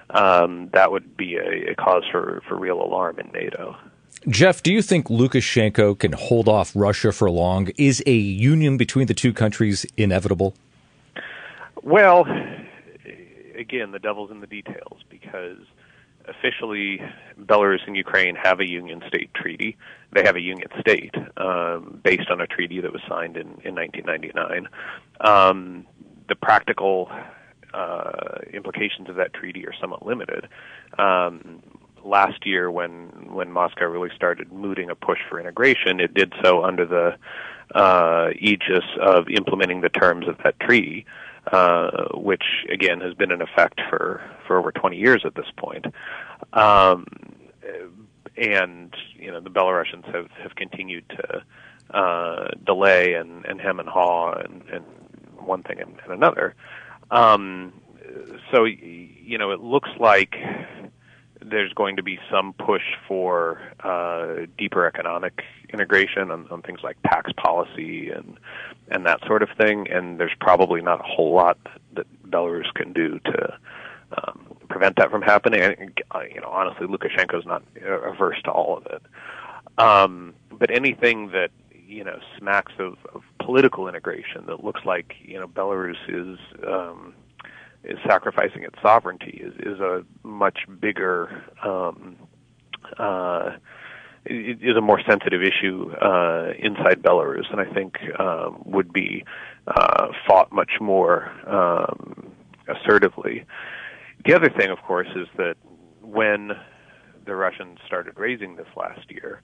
um, 0.09 0.69
that 0.73 0.91
would 0.91 1.15
be 1.15 1.35
a, 1.35 1.71
a 1.71 1.75
cause 1.75 2.03
for, 2.11 2.41
for 2.47 2.57
real 2.57 2.81
alarm 2.81 3.19
in 3.19 3.29
NATO. 3.31 3.77
Jeff, 4.27 4.63
do 4.63 4.73
you 4.73 4.81
think 4.81 5.07
Lukashenko 5.07 5.99
can 5.99 6.13
hold 6.13 6.47
off 6.47 6.71
Russia 6.75 7.11
for 7.11 7.29
long? 7.29 7.69
Is 7.77 8.01
a 8.07 8.15
union 8.15 8.75
between 8.75 9.05
the 9.05 9.13
two 9.13 9.31
countries 9.31 9.85
inevitable? 9.97 10.55
Well, 11.83 12.25
again, 13.55 13.91
the 13.91 13.99
devil's 13.99 14.31
in 14.31 14.39
the 14.41 14.47
details 14.47 15.03
because 15.09 15.59
officially 16.27 16.99
Belarus 17.39 17.85
and 17.85 17.95
Ukraine 17.95 18.35
have 18.35 18.59
a 18.59 18.67
union 18.67 19.03
state 19.07 19.31
treaty. 19.35 19.77
They 20.11 20.23
have 20.23 20.35
a 20.35 20.41
union 20.41 20.69
state 20.79 21.13
um, 21.37 21.99
based 22.03 22.31
on 22.31 22.41
a 22.41 22.47
treaty 22.47 22.81
that 22.81 22.91
was 22.91 23.01
signed 23.07 23.37
in, 23.37 23.47
in 23.63 23.75
1999. 23.75 24.67
Um, 25.21 25.85
the 26.27 26.35
practical 26.35 27.11
uh, 27.75 28.39
implications 28.51 29.07
of 29.07 29.17
that 29.17 29.35
treaty 29.35 29.67
are 29.67 29.73
somewhat 29.79 30.03
limited. 30.03 30.47
Um, 30.97 31.61
last 32.05 32.45
year, 32.45 32.69
when 32.71 33.07
when 33.33 33.51
Moscow 33.51 33.85
really 33.85 34.11
started 34.15 34.51
mooting 34.51 34.89
a 34.89 34.95
push 34.95 35.19
for 35.29 35.39
integration, 35.39 35.99
it 35.99 36.13
did 36.13 36.33
so 36.43 36.63
under 36.63 36.85
the 36.85 37.17
uh, 37.77 38.29
aegis 38.39 38.85
of 39.01 39.27
implementing 39.29 39.81
the 39.81 39.89
terms 39.89 40.27
of 40.27 40.37
that 40.43 40.59
treaty 40.59 41.05
uh, 41.51 42.07
which 42.13 42.43
again 42.71 43.01
has 43.01 43.13
been 43.13 43.31
in 43.31 43.41
effect 43.41 43.81
for 43.89 44.21
for 44.47 44.57
over 44.57 44.71
20 44.71 44.97
years 44.97 45.21
at 45.25 45.35
this 45.35 45.45
point. 45.57 45.85
Um, 46.53 47.05
and 48.37 48.93
you 49.15 49.31
know 49.31 49.39
the 49.39 49.49
Belarusians 49.49 50.05
have 50.13 50.29
have 50.41 50.55
continued 50.55 51.07
to 51.09 51.43
uh, 51.95 52.47
delay 52.65 53.13
and, 53.13 53.45
and 53.45 53.61
hem 53.61 53.79
and 53.79 53.87
haw 53.87 54.33
and, 54.33 54.63
and 54.71 54.83
one 55.37 55.63
thing 55.63 55.79
and, 55.79 55.95
and 56.03 56.13
another. 56.13 56.55
Um, 57.11 57.73
so 58.51 58.63
you 58.65 59.37
know 59.37 59.51
it 59.51 59.59
looks 59.59 59.89
like 59.99 60.35
there's 61.49 61.73
going 61.73 61.95
to 61.95 62.03
be 62.03 62.19
some 62.31 62.53
push 62.53 62.83
for 63.07 63.59
uh, 63.81 64.45
deeper 64.57 64.85
economic 64.85 65.43
integration 65.71 66.31
on, 66.31 66.47
on 66.49 66.61
things 66.61 66.79
like 66.83 66.97
tax 67.03 67.31
policy 67.33 68.09
and 68.09 68.37
and 68.89 69.05
that 69.05 69.19
sort 69.25 69.41
of 69.41 69.49
thing. 69.57 69.87
And 69.89 70.19
there's 70.19 70.35
probably 70.39 70.81
not 70.81 70.99
a 70.99 71.03
whole 71.03 71.33
lot 71.33 71.57
that 71.93 72.05
Belarus 72.29 72.71
can 72.73 72.93
do 72.93 73.19
to 73.19 73.57
um, 74.17 74.57
prevent 74.69 74.95
that 74.97 75.09
from 75.09 75.21
happening. 75.21 75.61
And, 75.61 76.01
uh, 76.13 76.21
you 76.33 76.39
know, 76.39 76.49
honestly, 76.49 76.87
Lukashenko's 76.87 77.45
not 77.45 77.63
averse 77.83 78.41
to 78.43 78.51
all 78.51 78.77
of 78.77 78.85
it. 78.87 79.01
Um, 79.77 80.33
but 80.51 80.69
anything 80.71 81.31
that 81.31 81.51
you 81.87 82.03
know 82.03 82.19
smacks 82.37 82.73
of, 82.79 82.97
of 83.13 83.21
political 83.39 83.87
integration 83.87 84.45
that 84.47 84.63
looks 84.63 84.81
like 84.85 85.15
you 85.23 85.39
know 85.39 85.47
Belarus 85.47 85.97
is 86.07 86.39
um, 86.67 87.13
is 87.85 87.97
sacrificing 88.07 88.63
its 88.63 88.75
sovereignty 88.81 89.41
is 89.43 89.53
is 89.59 89.79
a 89.79 90.03
much 90.23 90.59
bigger 90.79 91.43
um, 91.63 92.15
uh, 92.97 93.51
is 94.25 94.75
a 94.75 94.81
more 94.81 94.99
sensitive 95.07 95.41
issue 95.43 95.91
uh, 96.01 96.51
inside 96.57 97.01
Belarus, 97.03 97.51
and 97.51 97.61
I 97.61 97.71
think 97.71 97.97
um, 98.19 98.61
would 98.65 98.91
be 98.91 99.23
uh, 99.67 100.07
fought 100.27 100.51
much 100.51 100.73
more 100.81 101.31
um, 101.47 102.31
assertively. 102.67 103.45
The 104.25 104.33
other 104.33 104.49
thing, 104.49 104.71
of 104.71 104.79
course, 104.81 105.07
is 105.15 105.27
that 105.37 105.57
when 106.01 106.53
the 107.25 107.35
Russians 107.35 107.77
started 107.85 108.17
raising 108.17 108.55
this 108.55 108.67
last 108.75 109.11
year, 109.11 109.41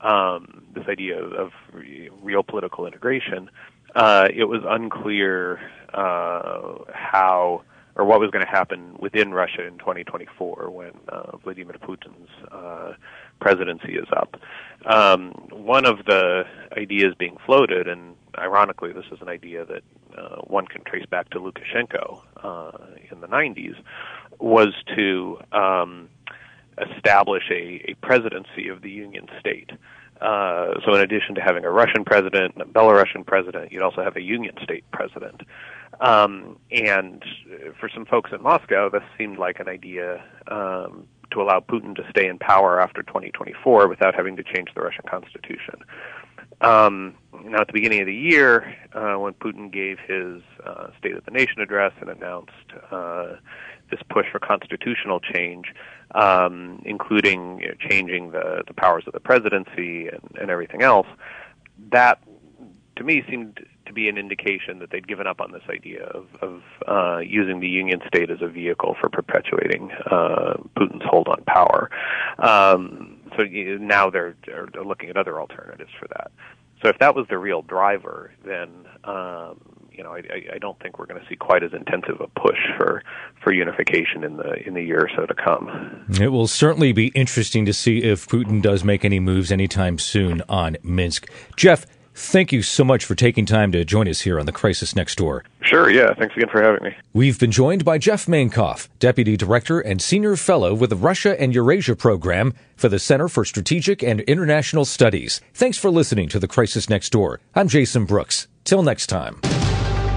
um, 0.00 0.64
this 0.74 0.86
idea 0.88 1.22
of, 1.22 1.32
of 1.32 1.50
real 2.20 2.42
political 2.42 2.86
integration, 2.86 3.48
uh, 3.94 4.26
it 4.34 4.44
was 4.44 4.62
unclear 4.66 5.60
uh, 5.94 6.78
how 6.92 7.62
or 7.96 8.04
what 8.04 8.20
was 8.20 8.30
going 8.30 8.44
to 8.44 8.50
happen 8.50 8.94
within 9.00 9.32
Russia 9.32 9.66
in 9.66 9.78
2024 9.78 10.70
when 10.70 10.92
uh, 11.08 11.36
Vladimir 11.38 11.76
Putin's 11.82 12.28
uh, 12.52 12.92
presidency 13.40 13.94
is 13.94 14.06
up. 14.14 14.36
Um, 14.84 15.30
one 15.50 15.86
of 15.86 16.04
the 16.04 16.44
ideas 16.76 17.14
being 17.18 17.38
floated, 17.46 17.88
and 17.88 18.14
ironically, 18.38 18.92
this 18.92 19.06
is 19.10 19.20
an 19.22 19.28
idea 19.28 19.64
that 19.64 19.82
uh, 20.16 20.36
one 20.42 20.66
can 20.66 20.84
trace 20.84 21.06
back 21.06 21.30
to 21.30 21.40
Lukashenko 21.40 22.20
uh, 22.42 22.72
in 23.10 23.22
the 23.22 23.28
90s, 23.28 23.76
was 24.38 24.74
to 24.94 25.38
um, 25.52 26.10
establish 26.78 27.44
a, 27.50 27.90
a 27.90 27.94
presidency 28.02 28.68
of 28.68 28.82
the 28.82 28.90
Union 28.90 29.26
State. 29.40 29.70
Uh, 30.20 30.80
so, 30.84 30.94
in 30.94 31.00
addition 31.00 31.34
to 31.34 31.40
having 31.42 31.64
a 31.64 31.70
Russian 31.70 32.04
president 32.04 32.54
and 32.54 32.62
a 32.62 32.66
Belarusian 32.66 33.26
president, 33.26 33.72
you'd 33.72 33.82
also 33.82 34.02
have 34.02 34.16
a 34.16 34.22
Union 34.22 34.54
State 34.62 34.84
president. 34.90 35.42
Um, 36.00 36.58
and 36.70 37.24
for 37.78 37.88
some 37.88 38.04
folks 38.04 38.30
in 38.32 38.42
Moscow, 38.42 38.90
this 38.90 39.02
seemed 39.16 39.38
like 39.38 39.60
an 39.60 39.68
idea 39.68 40.22
um, 40.48 41.06
to 41.30 41.40
allow 41.40 41.60
Putin 41.60 41.94
to 41.96 42.02
stay 42.10 42.26
in 42.26 42.38
power 42.38 42.80
after 42.80 43.02
2024 43.02 43.88
without 43.88 44.14
having 44.14 44.36
to 44.36 44.42
change 44.42 44.68
the 44.74 44.82
Russian 44.82 45.04
constitution. 45.08 45.82
Um, 46.60 47.14
now, 47.44 47.60
at 47.60 47.66
the 47.66 47.72
beginning 47.72 48.00
of 48.00 48.06
the 48.06 48.14
year, 48.14 48.74
uh, 48.94 49.14
when 49.14 49.34
Putin 49.34 49.70
gave 49.70 49.98
his 49.98 50.42
uh, 50.64 50.88
State 50.98 51.16
of 51.16 51.24
the 51.24 51.30
Nation 51.30 51.60
address 51.60 51.92
and 52.00 52.08
announced 52.08 52.52
uh, 52.90 53.34
this 53.90 54.00
push 54.08 54.26
for 54.32 54.38
constitutional 54.38 55.20
change, 55.20 55.74
um, 56.14 56.82
including 56.84 57.60
you 57.60 57.68
know, 57.68 57.74
changing 57.90 58.30
the, 58.30 58.62
the 58.66 58.74
powers 58.74 59.04
of 59.06 59.12
the 59.12 59.20
presidency 59.20 60.08
and, 60.08 60.36
and 60.40 60.50
everything 60.50 60.82
else, 60.82 61.06
that 61.90 62.22
to 62.96 63.04
me 63.04 63.22
seemed 63.28 63.64
to 63.86 63.92
be 63.92 64.08
an 64.08 64.18
indication 64.18 64.78
that 64.80 64.90
they'd 64.90 65.06
given 65.06 65.26
up 65.26 65.40
on 65.40 65.52
this 65.52 65.62
idea 65.70 66.04
of, 66.04 66.26
of 66.40 66.62
uh, 66.86 67.18
using 67.18 67.60
the 67.60 67.68
Union 67.68 68.00
state 68.06 68.30
as 68.30 68.38
a 68.42 68.48
vehicle 68.48 68.96
for 69.00 69.08
perpetuating 69.08 69.90
uh, 70.10 70.54
Putin's 70.76 71.04
hold 71.04 71.28
on 71.28 71.42
power. 71.44 71.90
Um, 72.38 73.20
so 73.36 73.44
now 73.44 74.10
they're, 74.10 74.36
they're 74.46 74.84
looking 74.84 75.10
at 75.10 75.16
other 75.16 75.40
alternatives 75.40 75.90
for 75.98 76.08
that. 76.08 76.30
So 76.82 76.90
if 76.90 76.98
that 76.98 77.14
was 77.14 77.26
the 77.28 77.38
real 77.38 77.62
driver, 77.62 78.32
then 78.44 78.68
um, 79.04 79.60
you 79.90 80.04
know 80.04 80.12
I, 80.12 80.54
I 80.54 80.58
don't 80.58 80.78
think 80.80 80.98
we're 80.98 81.06
going 81.06 81.20
to 81.20 81.26
see 81.28 81.36
quite 81.36 81.62
as 81.62 81.72
intensive 81.72 82.20
a 82.20 82.28
push 82.38 82.58
for 82.76 83.02
for 83.42 83.52
unification 83.52 84.24
in 84.24 84.36
the 84.36 84.66
in 84.66 84.74
the 84.74 84.82
year 84.82 85.00
or 85.00 85.10
so 85.16 85.26
to 85.26 85.34
come. 85.34 86.04
It 86.20 86.28
will 86.28 86.46
certainly 86.46 86.92
be 86.92 87.08
interesting 87.08 87.64
to 87.66 87.72
see 87.72 88.02
if 88.02 88.28
Putin 88.28 88.60
does 88.60 88.84
make 88.84 89.04
any 89.04 89.20
moves 89.20 89.50
anytime 89.50 89.98
soon 89.98 90.42
on 90.48 90.76
Minsk. 90.82 91.30
Jeff, 91.56 91.86
Thank 92.18 92.50
you 92.50 92.62
so 92.62 92.82
much 92.82 93.04
for 93.04 93.14
taking 93.14 93.44
time 93.44 93.72
to 93.72 93.84
join 93.84 94.08
us 94.08 94.22
here 94.22 94.40
on 94.40 94.46
the 94.46 94.52
Crisis 94.52 94.96
Next 94.96 95.16
Door. 95.16 95.44
Sure, 95.60 95.90
yeah. 95.90 96.14
Thanks 96.14 96.34
again 96.34 96.48
for 96.48 96.62
having 96.62 96.82
me. 96.82 96.96
We've 97.12 97.38
been 97.38 97.50
joined 97.50 97.84
by 97.84 97.98
Jeff 97.98 98.24
Mankoff, 98.24 98.88
Deputy 98.98 99.36
Director 99.36 99.80
and 99.80 100.00
Senior 100.00 100.36
Fellow 100.36 100.72
with 100.72 100.88
the 100.88 100.96
Russia 100.96 101.38
and 101.38 101.54
Eurasia 101.54 101.94
Program 101.94 102.54
for 102.74 102.88
the 102.88 102.98
Center 102.98 103.28
for 103.28 103.44
Strategic 103.44 104.02
and 104.02 104.22
International 104.22 104.86
Studies. 104.86 105.42
Thanks 105.52 105.76
for 105.76 105.90
listening 105.90 106.30
to 106.30 106.38
the 106.38 106.48
Crisis 106.48 106.88
Next 106.88 107.10
Door. 107.10 107.40
I'm 107.54 107.68
Jason 107.68 108.06
Brooks. 108.06 108.48
Till 108.64 108.82
next 108.82 109.08
time. 109.08 109.38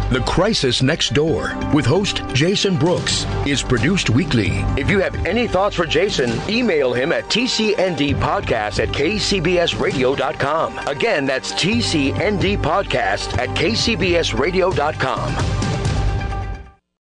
The 0.10 0.22
Crisis 0.22 0.82
Next 0.82 1.13
Door 1.13 1.56
with 1.72 1.86
host 1.86 2.24
Jason 2.34 2.76
Brooks 2.76 3.28
is 3.45 3.62
produced 3.62 4.10
weekly. 4.10 4.65
If 4.76 4.89
you 4.89 5.00
have 5.02 5.13
any 5.24 5.48
thoughts 5.48 5.76
for 5.76 5.86
Jason, 5.86 6.32
email 6.50 6.93
him 6.93 7.12
at 7.12 7.26
tcndpodcast 7.26 8.80
at 8.80 8.89
kcbsradio.com. 8.89 10.80
Again, 10.88 11.28
that's 11.28 11.54
tcndpodcast 11.54 13.38
at 13.38 13.50
kcbsradio.com. 13.50 15.69